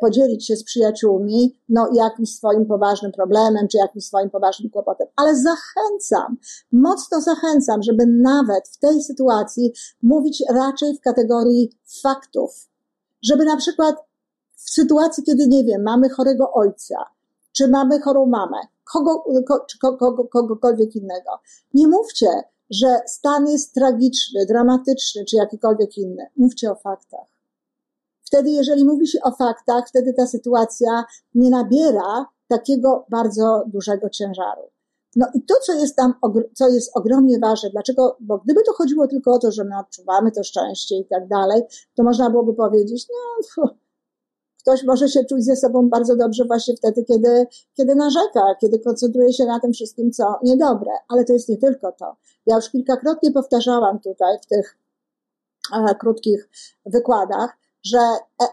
podzielić 0.00 0.46
się 0.46 0.56
z 0.56 0.64
przyjaciółmi, 0.64 1.60
no, 1.68 1.88
jakimś 1.94 2.34
swoim 2.34 2.66
poważnym 2.66 3.12
problemem, 3.12 3.68
czy 3.68 3.78
jakimś 3.78 4.04
swoim 4.04 4.30
poważnym 4.30 4.70
kłopotem. 4.70 5.06
Ale 5.16 5.36
zachęcam, 5.36 6.36
mocno 6.72 7.20
zachęcam, 7.20 7.82
żeby 7.82 8.06
nawet 8.06 8.68
w 8.68 8.78
tej 8.78 9.02
sytuacji 9.02 9.72
mówić 10.02 10.44
raczej 10.50 10.96
w 10.96 11.00
kategorii 11.00 11.72
faktów. 12.02 12.68
Żeby 13.22 13.44
na 13.44 13.56
przykład 13.56 13.96
w 14.56 14.70
sytuacji, 14.70 15.24
kiedy, 15.24 15.46
nie 15.48 15.64
wiem, 15.64 15.82
mamy 15.82 16.08
chorego 16.08 16.52
ojca, 16.52 17.04
czy 17.52 17.68
mamy 17.68 18.00
chorą 18.00 18.26
mamę, 18.26 18.58
kogo, 18.92 19.24
ko, 19.48 19.64
czy 19.68 19.78
kogo, 19.78 20.24
kogokolwiek 20.24 20.96
innego. 20.96 21.30
Nie 21.74 21.88
mówcie, 21.88 22.26
że 22.70 23.00
stan 23.06 23.48
jest 23.48 23.74
tragiczny, 23.74 24.46
dramatyczny, 24.46 25.24
czy 25.24 25.36
jakikolwiek 25.36 25.98
inny. 25.98 26.26
Mówcie 26.36 26.70
o 26.70 26.74
faktach. 26.74 27.37
Wtedy, 28.28 28.50
jeżeli 28.50 28.84
mówi 28.84 29.06
się 29.06 29.18
o 29.22 29.30
faktach, 29.30 29.88
wtedy 29.88 30.14
ta 30.14 30.26
sytuacja 30.26 31.04
nie 31.34 31.50
nabiera 31.50 32.26
takiego 32.48 33.06
bardzo 33.10 33.64
dużego 33.66 34.10
ciężaru. 34.10 34.62
No 35.16 35.26
i 35.34 35.42
to, 35.42 35.54
co 35.66 35.72
jest 35.72 35.96
tam, 35.96 36.14
co 36.54 36.68
jest 36.68 36.90
ogromnie 36.94 37.38
ważne, 37.38 37.70
dlaczego, 37.70 38.16
bo 38.20 38.38
gdyby 38.38 38.62
to 38.62 38.72
chodziło 38.72 39.08
tylko 39.08 39.32
o 39.32 39.38
to, 39.38 39.52
że 39.52 39.64
my 39.64 39.78
odczuwamy 39.78 40.32
to 40.32 40.44
szczęście 40.44 40.96
i 40.96 41.04
tak 41.04 41.28
dalej, 41.28 41.62
to 41.94 42.02
można 42.02 42.30
byłoby 42.30 42.54
powiedzieć, 42.54 43.06
no, 43.08 43.68
ktoś 44.62 44.84
może 44.84 45.08
się 45.08 45.24
czuć 45.24 45.44
ze 45.44 45.56
sobą 45.56 45.88
bardzo 45.88 46.16
dobrze 46.16 46.44
właśnie 46.44 46.76
wtedy, 46.76 47.04
kiedy, 47.04 47.46
kiedy 47.76 47.94
narzeka, 47.94 48.54
kiedy 48.60 48.78
koncentruje 48.78 49.32
się 49.32 49.44
na 49.44 49.60
tym 49.60 49.72
wszystkim, 49.72 50.12
co 50.12 50.38
niedobre. 50.42 50.90
Ale 51.08 51.24
to 51.24 51.32
jest 51.32 51.48
nie 51.48 51.56
tylko 51.56 51.92
to. 51.92 52.16
Ja 52.46 52.56
już 52.56 52.70
kilkakrotnie 52.70 53.32
powtarzałam 53.32 54.00
tutaj 54.00 54.38
w 54.42 54.46
tych 54.46 54.78
e, 55.72 55.94
krótkich 55.94 56.48
wykładach, 56.86 57.58
że 57.84 57.98
e, 58.42 58.46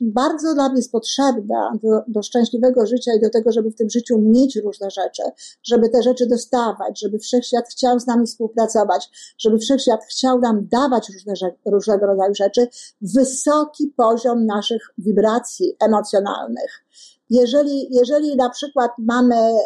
bardzo 0.00 0.54
mnie 0.54 0.76
jest 0.76 0.92
potrzebna 0.92 1.72
do, 1.82 2.02
do, 2.08 2.22
szczęśliwego 2.22 2.86
życia 2.86 3.10
i 3.16 3.20
do 3.20 3.30
tego, 3.30 3.52
żeby 3.52 3.70
w 3.70 3.74
tym 3.74 3.90
życiu 3.90 4.18
mieć 4.18 4.56
różne 4.56 4.90
rzeczy, 4.90 5.22
żeby 5.62 5.88
te 5.88 6.02
rzeczy 6.02 6.26
dostawać, 6.26 7.00
żeby 7.00 7.18
wszechświat 7.18 7.68
chciał 7.68 8.00
z 8.00 8.06
nami 8.06 8.26
współpracować, 8.26 9.34
żeby 9.38 9.58
wszechświat 9.58 10.04
chciał 10.04 10.40
nam 10.40 10.68
dawać 10.68 11.08
różne, 11.14 11.50
różnego 11.66 12.06
rodzaju 12.06 12.34
rzeczy, 12.34 12.68
wysoki 13.00 13.94
poziom 13.96 14.46
naszych 14.46 14.82
wibracji 14.98 15.76
emocjonalnych. 15.80 16.84
Jeżeli, 17.30 17.94
jeżeli 17.94 18.36
na 18.36 18.50
przykład 18.50 18.90
mamy 18.98 19.36
e, 19.36 19.58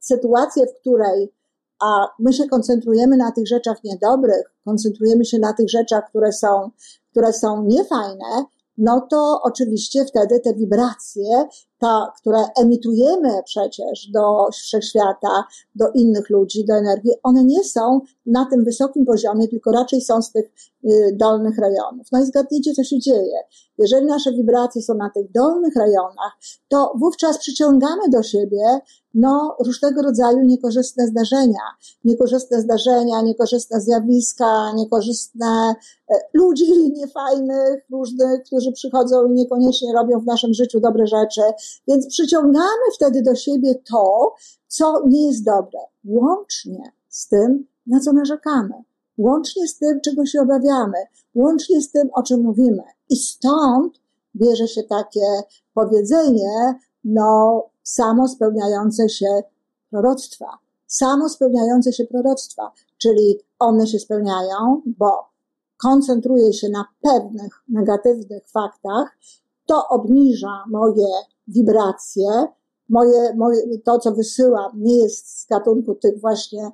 sytuację, 0.00 0.66
w 0.66 0.80
której 0.80 1.32
a 1.80 2.08
my 2.18 2.32
się 2.32 2.48
koncentrujemy 2.48 3.16
na 3.16 3.32
tych 3.32 3.48
rzeczach 3.48 3.84
niedobrych, 3.84 4.54
koncentrujemy 4.64 5.24
się 5.24 5.38
na 5.38 5.52
tych 5.52 5.70
rzeczach, 5.70 6.08
które 6.08 6.32
są 6.32 6.70
które 7.10 7.32
są 7.32 7.64
niefajne, 7.64 8.44
no 8.78 9.06
to 9.10 9.40
oczywiście 9.42 10.04
wtedy 10.04 10.40
te 10.40 10.54
wibracje 10.54 11.48
ta, 11.78 12.12
które 12.20 12.38
emitujemy 12.62 13.42
przecież 13.44 14.10
do 14.12 14.48
wszechświata, 14.52 15.44
do 15.74 15.90
innych 15.94 16.30
ludzi, 16.30 16.64
do 16.64 16.74
energii, 16.74 17.12
one 17.22 17.44
nie 17.44 17.64
są 17.64 18.00
na 18.26 18.46
tym 18.50 18.64
wysokim 18.64 19.04
poziomie, 19.04 19.48
tylko 19.48 19.72
raczej 19.72 20.00
są 20.00 20.22
z 20.22 20.32
tych 20.32 20.44
y, 20.84 21.16
dolnych 21.16 21.58
rejonów. 21.58 22.06
No 22.12 22.22
i 22.22 22.26
zgadnijcie, 22.26 22.72
co 22.72 22.84
się 22.84 22.98
dzieje. 22.98 23.38
Jeżeli 23.78 24.06
nasze 24.06 24.32
wibracje 24.32 24.82
są 24.82 24.94
na 24.94 25.10
tych 25.10 25.32
dolnych 25.32 25.76
rejonach, 25.76 26.38
to 26.68 26.92
wówczas 26.98 27.38
przyciągamy 27.38 28.08
do 28.08 28.22
siebie 28.22 28.80
no, 29.14 29.56
różnego 29.64 30.02
rodzaju 30.02 30.40
niekorzystne 30.40 31.06
zdarzenia. 31.06 31.60
Niekorzystne 32.04 32.60
zdarzenia, 32.60 33.22
niekorzystne 33.22 33.80
zjawiska, 33.80 34.72
niekorzystne 34.76 35.74
e, 36.10 36.14
ludzi 36.34 36.92
niefajnych, 36.92 37.86
różnych, 37.92 38.42
którzy 38.42 38.72
przychodzą 38.72 39.26
i 39.26 39.32
niekoniecznie 39.32 39.92
robią 39.92 40.20
w 40.20 40.26
naszym 40.26 40.54
życiu 40.54 40.80
dobre 40.80 41.06
rzeczy. 41.06 41.40
Więc 41.88 42.06
przyciągamy 42.06 42.84
wtedy 42.94 43.22
do 43.22 43.34
siebie 43.34 43.74
to, 43.90 44.34
co 44.66 45.02
nie 45.06 45.26
jest 45.26 45.44
dobre, 45.44 45.80
łącznie 46.04 46.92
z 47.08 47.28
tym, 47.28 47.66
na 47.86 48.00
co 48.00 48.12
narzekamy, 48.12 48.74
łącznie 49.18 49.68
z 49.68 49.78
tym, 49.78 50.00
czego 50.00 50.26
się 50.26 50.40
obawiamy, 50.40 50.98
łącznie 51.34 51.82
z 51.82 51.90
tym, 51.90 52.08
o 52.14 52.22
czym 52.22 52.42
mówimy. 52.42 52.82
I 53.10 53.16
stąd 53.16 54.00
bierze 54.36 54.68
się 54.68 54.82
takie 54.82 55.26
powiedzenie, 55.74 56.74
no, 57.08 57.62
samo 57.82 58.28
spełniające 58.28 59.08
się 59.08 59.42
proroctwa. 59.90 60.58
Samo 60.86 61.28
spełniające 61.28 61.92
się 61.92 62.04
proroctwa, 62.04 62.72
czyli 62.98 63.38
one 63.58 63.86
się 63.86 63.98
spełniają, 63.98 64.82
bo 64.86 65.28
koncentruje 65.76 66.52
się 66.52 66.68
na 66.68 66.84
pewnych 67.02 67.62
negatywnych 67.68 68.48
faktach, 68.48 69.18
to 69.66 69.88
obniża 69.88 70.64
moje 70.70 71.06
wibracje, 71.48 72.46
moje, 72.88 73.34
moje, 73.36 73.78
to, 73.84 73.98
co 73.98 74.12
wysyłam, 74.12 74.72
nie 74.74 74.96
jest 74.96 75.40
z 75.40 75.46
gatunku 75.46 75.94
tych 75.94 76.20
właśnie 76.20 76.70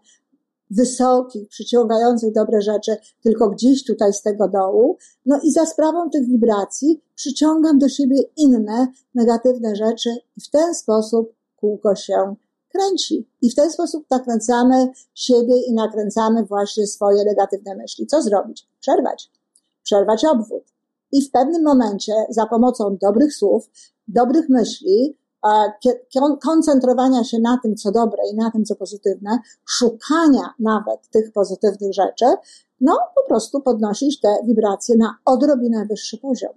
wysokich, 0.71 1.49
przyciągających 1.49 2.33
dobre 2.33 2.61
rzeczy, 2.61 2.97
tylko 3.23 3.51
gdzieś 3.51 3.85
tutaj 3.85 4.13
z 4.13 4.23
tego 4.23 4.49
dołu. 4.49 4.97
No 5.27 5.41
i 5.43 5.53
za 5.53 5.67
sprawą 5.67 6.11
tych 6.11 6.29
wibracji 6.29 7.01
przyciągam 7.15 7.79
do 7.79 7.89
siebie 7.89 8.17
inne 8.37 8.89
negatywne 9.15 9.77
rzeczy 9.77 10.11
i 10.37 10.41
w 10.41 10.51
ten 10.51 10.75
sposób 10.75 11.33
kółko 11.57 11.95
się 11.95 12.35
kręci. 12.69 13.29
I 13.43 13.51
w 13.51 13.55
ten 13.55 13.71
sposób 13.71 14.07
nakręcamy 14.11 14.89
siebie 15.15 15.57
i 15.69 15.75
nakręcamy 15.75 16.45
właśnie 16.45 16.87
swoje 16.87 17.25
negatywne 17.25 17.77
myśli. 17.77 18.07
Co 18.07 18.23
zrobić? 18.23 18.69
Przerwać. 18.81 19.31
Przerwać 19.83 20.25
obwód. 20.25 20.65
I 21.13 21.23
w 21.23 21.31
pewnym 21.31 21.63
momencie 21.63 22.13
za 22.29 22.47
pomocą 22.47 22.97
dobrych 23.01 23.35
słów, 23.35 23.71
dobrych 24.09 24.49
myśli, 24.49 25.17
koncentrowania 26.43 27.25
się 27.25 27.39
na 27.39 27.59
tym, 27.63 27.77
co 27.77 27.93
dobre 27.93 28.19
i 28.33 28.35
na 28.37 28.51
tym, 28.51 28.65
co 28.65 28.77
pozytywne, 28.77 29.39
szukania 29.67 30.55
nawet 30.59 31.09
tych 31.11 31.33
pozytywnych 31.33 31.93
rzeczy, 31.93 32.25
no 32.81 32.99
po 33.15 33.29
prostu 33.29 33.61
podnosić 33.61 34.21
te 34.21 34.29
wibracje 34.47 34.97
na 34.97 35.17
odrobinę 35.25 35.87
wyższy 35.87 36.19
poziom. 36.19 36.53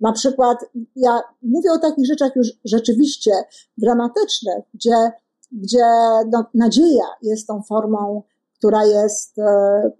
Na 0.00 0.12
przykład, 0.12 0.58
ja 0.96 1.20
mówię 1.42 1.72
o 1.72 1.78
takich 1.78 2.06
rzeczach 2.06 2.36
już 2.36 2.48
rzeczywiście 2.64 3.30
dramatycznych, 3.78 4.64
gdzie, 4.74 5.12
gdzie 5.52 5.84
no, 6.32 6.44
nadzieja 6.54 7.06
jest 7.22 7.46
tą 7.46 7.62
formą, 7.62 8.22
która 8.58 8.84
jest, 8.84 9.38
e, 9.38 9.90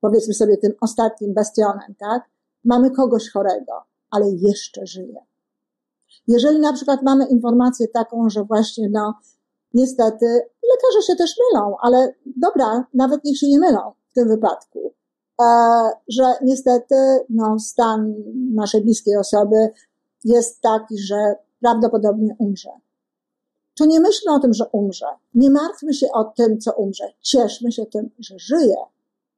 powiedzmy 0.00 0.34
sobie, 0.34 0.56
tym 0.56 0.72
ostatnim 0.80 1.34
bastionem, 1.34 1.94
tak? 1.98 2.22
Mamy 2.64 2.90
kogoś 2.90 3.30
chorego, 3.30 3.72
ale 4.10 4.30
jeszcze 4.30 4.86
żyje 4.86 5.31
jeżeli 6.28 6.60
na 6.60 6.72
przykład 6.72 7.02
mamy 7.02 7.26
informację 7.26 7.88
taką, 7.88 8.30
że 8.30 8.44
właśnie 8.44 8.88
no 8.92 9.14
niestety 9.74 10.26
lekarze 10.72 11.06
się 11.06 11.16
też 11.16 11.34
mylą, 11.38 11.76
ale 11.80 12.14
dobra, 12.36 12.86
nawet 12.94 13.24
niech 13.24 13.38
się 13.38 13.48
nie 13.48 13.58
mylą 13.58 13.92
w 14.10 14.14
tym 14.14 14.28
wypadku, 14.28 14.94
e, 15.40 15.44
że 16.08 16.24
niestety 16.42 16.94
no, 17.28 17.58
stan 17.58 18.14
naszej 18.54 18.82
bliskiej 18.82 19.16
osoby 19.16 19.68
jest 20.24 20.60
taki, 20.60 20.98
że 20.98 21.34
prawdopodobnie 21.60 22.36
umrze. 22.38 22.70
To 23.74 23.86
nie 23.86 24.00
myślmy 24.00 24.34
o 24.34 24.40
tym, 24.40 24.54
że 24.54 24.64
umrze. 24.72 25.06
Nie 25.34 25.50
martwmy 25.50 25.94
się 25.94 26.06
o 26.12 26.24
tym, 26.24 26.60
co 26.60 26.72
umrze. 26.72 27.04
Cieszmy 27.20 27.72
się 27.72 27.86
tym, 27.86 28.10
że 28.18 28.34
żyje. 28.38 28.76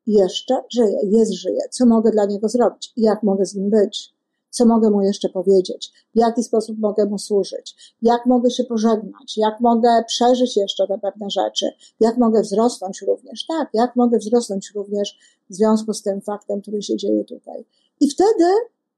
Jeszcze 0.07 0.63
żyje, 0.73 0.99
jest 1.03 1.33
żyje. 1.33 1.61
Co 1.71 1.87
mogę 1.87 2.11
dla 2.11 2.25
niego 2.25 2.49
zrobić? 2.49 2.93
Jak 2.97 3.23
mogę 3.23 3.47
z 3.47 3.55
nim 3.55 3.71
być? 3.71 4.14
Co 4.55 4.67
mogę 4.67 4.91
mu 4.91 5.03
jeszcze 5.03 5.29
powiedzieć, 5.29 5.93
w 6.15 6.19
jaki 6.19 6.43
sposób 6.43 6.79
mogę 6.79 7.07
mu 7.07 7.19
służyć, 7.19 7.95
jak 8.03 8.27
mogę 8.27 8.51
się 8.51 8.65
pożegnać, 8.65 9.37
jak 9.37 9.61
mogę 9.61 10.05
przeżyć 10.07 10.57
jeszcze 10.57 10.87
te 10.87 10.99
pewne 10.99 11.31
rzeczy, 11.31 11.67
jak 12.01 12.19
mogę 12.19 12.43
wzrosnąć 12.43 13.03
również, 13.03 13.47
tak, 13.47 13.69
jak 13.75 13.97
mogę 13.97 14.19
wzrosnąć 14.19 14.73
również 14.75 15.19
w 15.51 15.55
związku 15.55 15.93
z 15.93 16.03
tym 16.03 16.21
faktem, 16.21 16.61
który 16.61 16.83
się 16.83 16.97
dzieje 16.97 17.25
tutaj. 17.25 17.67
I 18.01 18.11
wtedy 18.11 18.45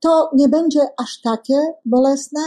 to 0.01 0.31
nie 0.35 0.49
będzie 0.49 0.81
aż 0.99 1.21
takie 1.21 1.59
bolesne 1.85 2.41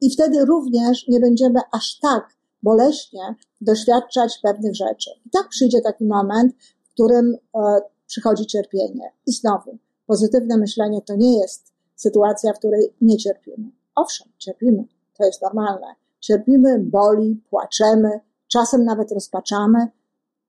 i 0.00 0.10
wtedy 0.10 0.44
również 0.44 1.08
nie 1.08 1.20
będziemy 1.20 1.60
aż 1.72 1.98
tak 1.98 2.36
boleśnie 2.62 3.34
doświadczać 3.60 4.38
pewnych 4.42 4.74
rzeczy. 4.74 5.10
I 5.26 5.30
tak 5.30 5.48
przyjdzie 5.48 5.80
taki 5.80 6.04
moment, 6.04 6.54
w 6.84 6.92
którym 6.92 7.36
e, 7.54 7.80
przychodzi 8.06 8.46
cierpienie. 8.46 9.12
I 9.26 9.32
znowu, 9.32 9.78
pozytywne 10.06 10.56
myślenie 10.56 11.02
to 11.02 11.16
nie 11.16 11.38
jest 11.38 11.73
sytuacja, 11.96 12.52
w 12.52 12.58
której 12.58 12.94
nie 13.00 13.16
cierpimy. 13.16 13.70
Owszem, 13.94 14.28
cierpimy, 14.38 14.84
to 15.18 15.24
jest 15.24 15.42
normalne. 15.42 15.86
Cierpimy, 16.20 16.78
boli, 16.78 17.42
płaczemy, 17.50 18.20
czasem 18.48 18.84
nawet 18.84 19.12
rozpaczamy, 19.12 19.88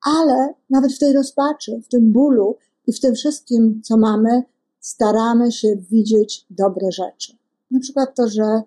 ale 0.06 0.54
nawet 0.70 0.94
w 0.94 1.00
tej 1.00 1.14
rozpaczy, 1.14 1.82
w 1.86 1.88
tym 1.88 2.12
bólu 2.12 2.58
i 2.88 2.94
w 2.94 3.00
tym 3.00 3.16
wszystkim, 3.16 3.82
co 3.84 3.98
mamy, 3.98 4.44
staramy 4.80 5.52
się 5.52 5.76
widzieć 5.76 6.46
dobre 6.50 6.92
rzeczy. 6.92 7.38
Na 7.72 7.80
przykład 7.80 8.16
to, 8.16 8.28
że 8.28 8.62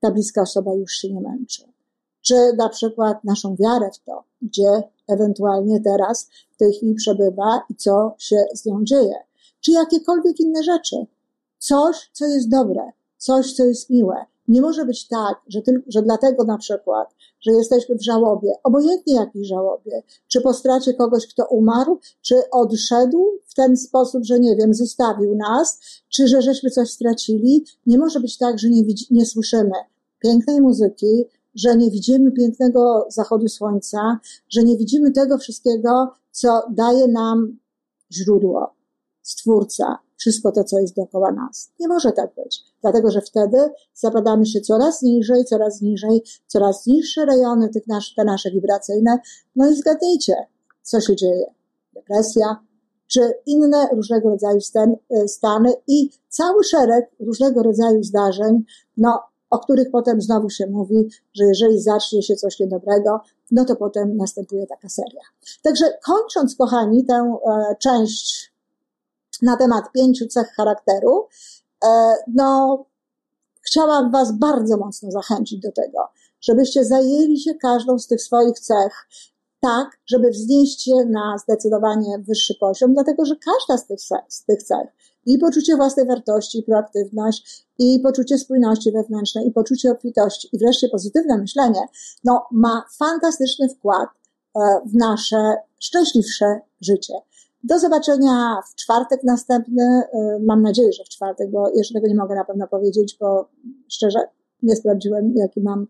ta 0.00 0.10
bliska 0.10 0.42
osoba 0.42 0.74
już 0.74 0.92
się 0.92 1.12
nie 1.12 1.20
męczy. 1.20 1.62
Czy 2.22 2.34
na 2.56 2.68
przykład 2.68 3.24
naszą 3.24 3.56
wiarę 3.56 3.90
w 3.94 4.04
to, 4.04 4.24
gdzie 4.42 4.82
ewentualnie 5.08 5.80
teraz 5.80 6.28
w 6.50 6.56
tej 6.56 6.72
chwili 6.72 6.94
przebywa 6.94 7.62
i 7.70 7.74
co 7.74 8.14
się 8.18 8.36
z 8.54 8.66
nią 8.66 8.84
dzieje. 8.84 9.14
Czy 9.60 9.72
jakiekolwiek 9.72 10.40
inne 10.40 10.62
rzeczy 10.62 11.06
coś, 11.58 12.10
co 12.12 12.26
jest 12.26 12.48
dobre, 12.48 12.82
coś, 13.16 13.52
co 13.52 13.64
jest 13.64 13.90
miłe. 13.90 14.24
Nie 14.48 14.60
może 14.60 14.84
być 14.84 15.08
tak, 15.08 15.40
że, 15.48 15.62
tylko, 15.62 15.84
że 15.88 16.02
dlatego 16.02 16.44
na 16.44 16.58
przykład, 16.58 17.14
że 17.40 17.52
jesteśmy 17.52 17.94
w 17.94 18.04
żałobie, 18.04 18.52
obojętnie 18.64 19.14
jakiej 19.14 19.44
żałobie, 19.44 20.02
czy 20.28 20.40
po 20.40 20.54
stracie 20.54 20.94
kogoś, 20.94 21.26
kto 21.26 21.46
umarł, 21.46 21.98
czy 22.22 22.50
odszedł 22.50 23.24
w 23.46 23.54
ten 23.54 23.76
sposób, 23.76 24.24
że 24.24 24.40
nie 24.40 24.56
wiem, 24.56 24.74
zostawił 24.74 25.36
nas, 25.36 25.80
czy 26.08 26.28
że 26.28 26.42
żeśmy 26.42 26.70
coś 26.70 26.90
stracili, 26.90 27.64
nie 27.86 27.98
może 27.98 28.20
być 28.20 28.38
tak, 28.38 28.58
że 28.58 28.70
nie, 28.70 28.84
widzi, 28.84 29.06
nie 29.10 29.26
słyszymy 29.26 29.76
pięknej 30.18 30.60
muzyki, 30.60 31.24
że 31.54 31.76
nie 31.76 31.90
widzimy 31.90 32.32
pięknego 32.32 33.06
zachodu 33.08 33.48
słońca, 33.48 34.18
że 34.48 34.62
nie 34.62 34.76
widzimy 34.76 35.10
tego 35.10 35.38
wszystkiego, 35.38 36.12
co 36.30 36.62
daje 36.70 37.08
nam 37.08 37.58
źródło, 38.12 38.74
stwórca, 39.22 39.98
wszystko 40.18 40.52
to, 40.52 40.64
co 40.64 40.78
jest 40.78 40.96
dookoła 40.96 41.32
nas. 41.32 41.70
Nie 41.80 41.88
może 41.88 42.12
tak 42.12 42.34
być, 42.34 42.64
dlatego 42.82 43.10
że 43.10 43.20
wtedy 43.20 43.58
zapadamy 43.94 44.46
się 44.46 44.60
coraz 44.60 45.02
niżej, 45.02 45.44
coraz 45.44 45.80
niżej, 45.80 46.22
coraz 46.46 46.86
niższe 46.86 47.24
rejony 47.24 47.68
tych 47.68 47.86
nasz, 47.86 48.14
te 48.14 48.24
nasze 48.24 48.50
wibracyjne. 48.50 49.18
No 49.56 49.70
i 49.70 49.76
zgadnijcie, 49.76 50.34
co 50.82 51.00
się 51.00 51.16
dzieje. 51.16 51.46
Depresja, 51.94 52.56
czy 53.06 53.34
inne 53.46 53.88
różnego 53.92 54.28
rodzaju 54.28 54.60
stan, 54.60 54.96
e, 55.10 55.28
stany 55.28 55.72
i 55.86 56.10
cały 56.28 56.64
szereg 56.64 57.10
różnego 57.20 57.62
rodzaju 57.62 58.02
zdarzeń, 58.02 58.64
no, 58.96 59.20
o 59.50 59.58
których 59.58 59.90
potem 59.90 60.20
znowu 60.20 60.50
się 60.50 60.66
mówi, 60.66 61.08
że 61.34 61.44
jeżeli 61.44 61.80
zacznie 61.82 62.22
się 62.22 62.36
coś 62.36 62.60
niedobrego, 62.60 63.20
no 63.50 63.64
to 63.64 63.76
potem 63.76 64.16
następuje 64.16 64.66
taka 64.66 64.88
seria. 64.88 65.22
Także 65.62 65.84
kończąc, 66.04 66.56
kochani, 66.56 67.04
tę 67.04 67.14
e, 67.14 67.76
część 67.80 68.47
na 69.42 69.56
temat 69.56 69.92
pięciu 69.92 70.26
cech 70.26 70.48
charakteru, 70.56 71.28
e, 71.84 71.88
no, 72.34 72.84
chciałam 73.60 74.12
Was 74.12 74.32
bardzo 74.32 74.76
mocno 74.76 75.10
zachęcić 75.10 75.60
do 75.60 75.72
tego, 75.72 75.98
żebyście 76.40 76.84
zajęli 76.84 77.40
się 77.40 77.54
każdą 77.54 77.98
z 77.98 78.06
tych 78.06 78.22
swoich 78.22 78.60
cech 78.60 79.08
tak, 79.60 79.98
żeby 80.06 80.30
wznieść 80.30 80.86
je 80.86 81.04
na 81.04 81.38
zdecydowanie 81.38 82.18
wyższy 82.18 82.54
poziom, 82.60 82.94
dlatego 82.94 83.24
że 83.24 83.34
każda 83.36 83.84
z 83.84 83.86
tych, 83.86 84.00
z 84.28 84.44
tych 84.44 84.62
cech, 84.62 84.88
i 85.26 85.38
poczucie 85.38 85.76
własnej 85.76 86.06
wartości, 86.06 86.58
i 86.58 86.62
proaktywność, 86.62 87.66
i 87.78 88.00
poczucie 88.00 88.38
spójności 88.38 88.92
wewnętrznej, 88.92 89.48
i 89.48 89.52
poczucie 89.52 89.90
obfitości, 89.90 90.48
i 90.52 90.58
wreszcie 90.58 90.88
pozytywne 90.88 91.38
myślenie, 91.38 91.80
no, 92.24 92.46
ma 92.52 92.84
fantastyczny 92.98 93.68
wkład 93.68 94.08
e, 94.56 94.60
w 94.86 94.94
nasze 94.94 95.54
szczęśliwsze 95.78 96.60
życie. 96.80 97.14
Do 97.64 97.78
zobaczenia 97.78 98.60
w 98.72 98.74
czwartek 98.74 99.24
następny. 99.24 100.02
Y, 100.14 100.40
mam 100.46 100.62
nadzieję, 100.62 100.92
że 100.92 101.04
w 101.04 101.08
czwartek, 101.08 101.50
bo 101.50 101.70
jeszcze 101.74 101.94
tego 101.94 102.06
nie 102.06 102.14
mogę 102.14 102.34
na 102.34 102.44
pewno 102.44 102.68
powiedzieć, 102.68 103.16
bo 103.20 103.48
szczerze 103.88 104.18
nie 104.62 104.76
sprawdziłem, 104.76 105.32
jaki 105.36 105.60
mam 105.60 105.86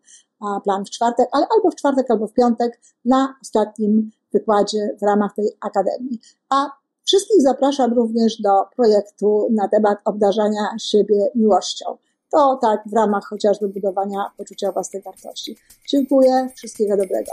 plan 0.64 0.84
w 0.84 0.90
czwartek, 0.90 1.28
ale 1.32 1.46
albo 1.56 1.70
w 1.70 1.74
czwartek, 1.74 2.10
albo 2.10 2.26
w 2.26 2.32
piątek 2.32 2.80
na 3.04 3.34
ostatnim 3.42 4.10
wykładzie 4.32 4.96
w 5.00 5.02
ramach 5.02 5.34
tej 5.34 5.56
akademii. 5.60 6.20
A 6.50 6.70
wszystkich 7.04 7.42
zapraszam 7.42 7.92
również 7.92 8.42
do 8.42 8.64
projektu 8.76 9.48
na 9.50 9.68
temat 9.68 9.98
obdarzania 10.04 10.68
siebie 10.78 11.30
miłością. 11.34 11.96
To 12.30 12.58
tak 12.62 12.80
w 12.86 12.92
ramach 12.92 13.24
chociażby 13.24 13.68
budowania 13.68 14.30
poczucia 14.36 14.72
własnej 14.72 15.02
wartości. 15.02 15.56
Dziękuję, 15.88 16.48
wszystkiego 16.56 16.96
dobrego. 16.96 17.32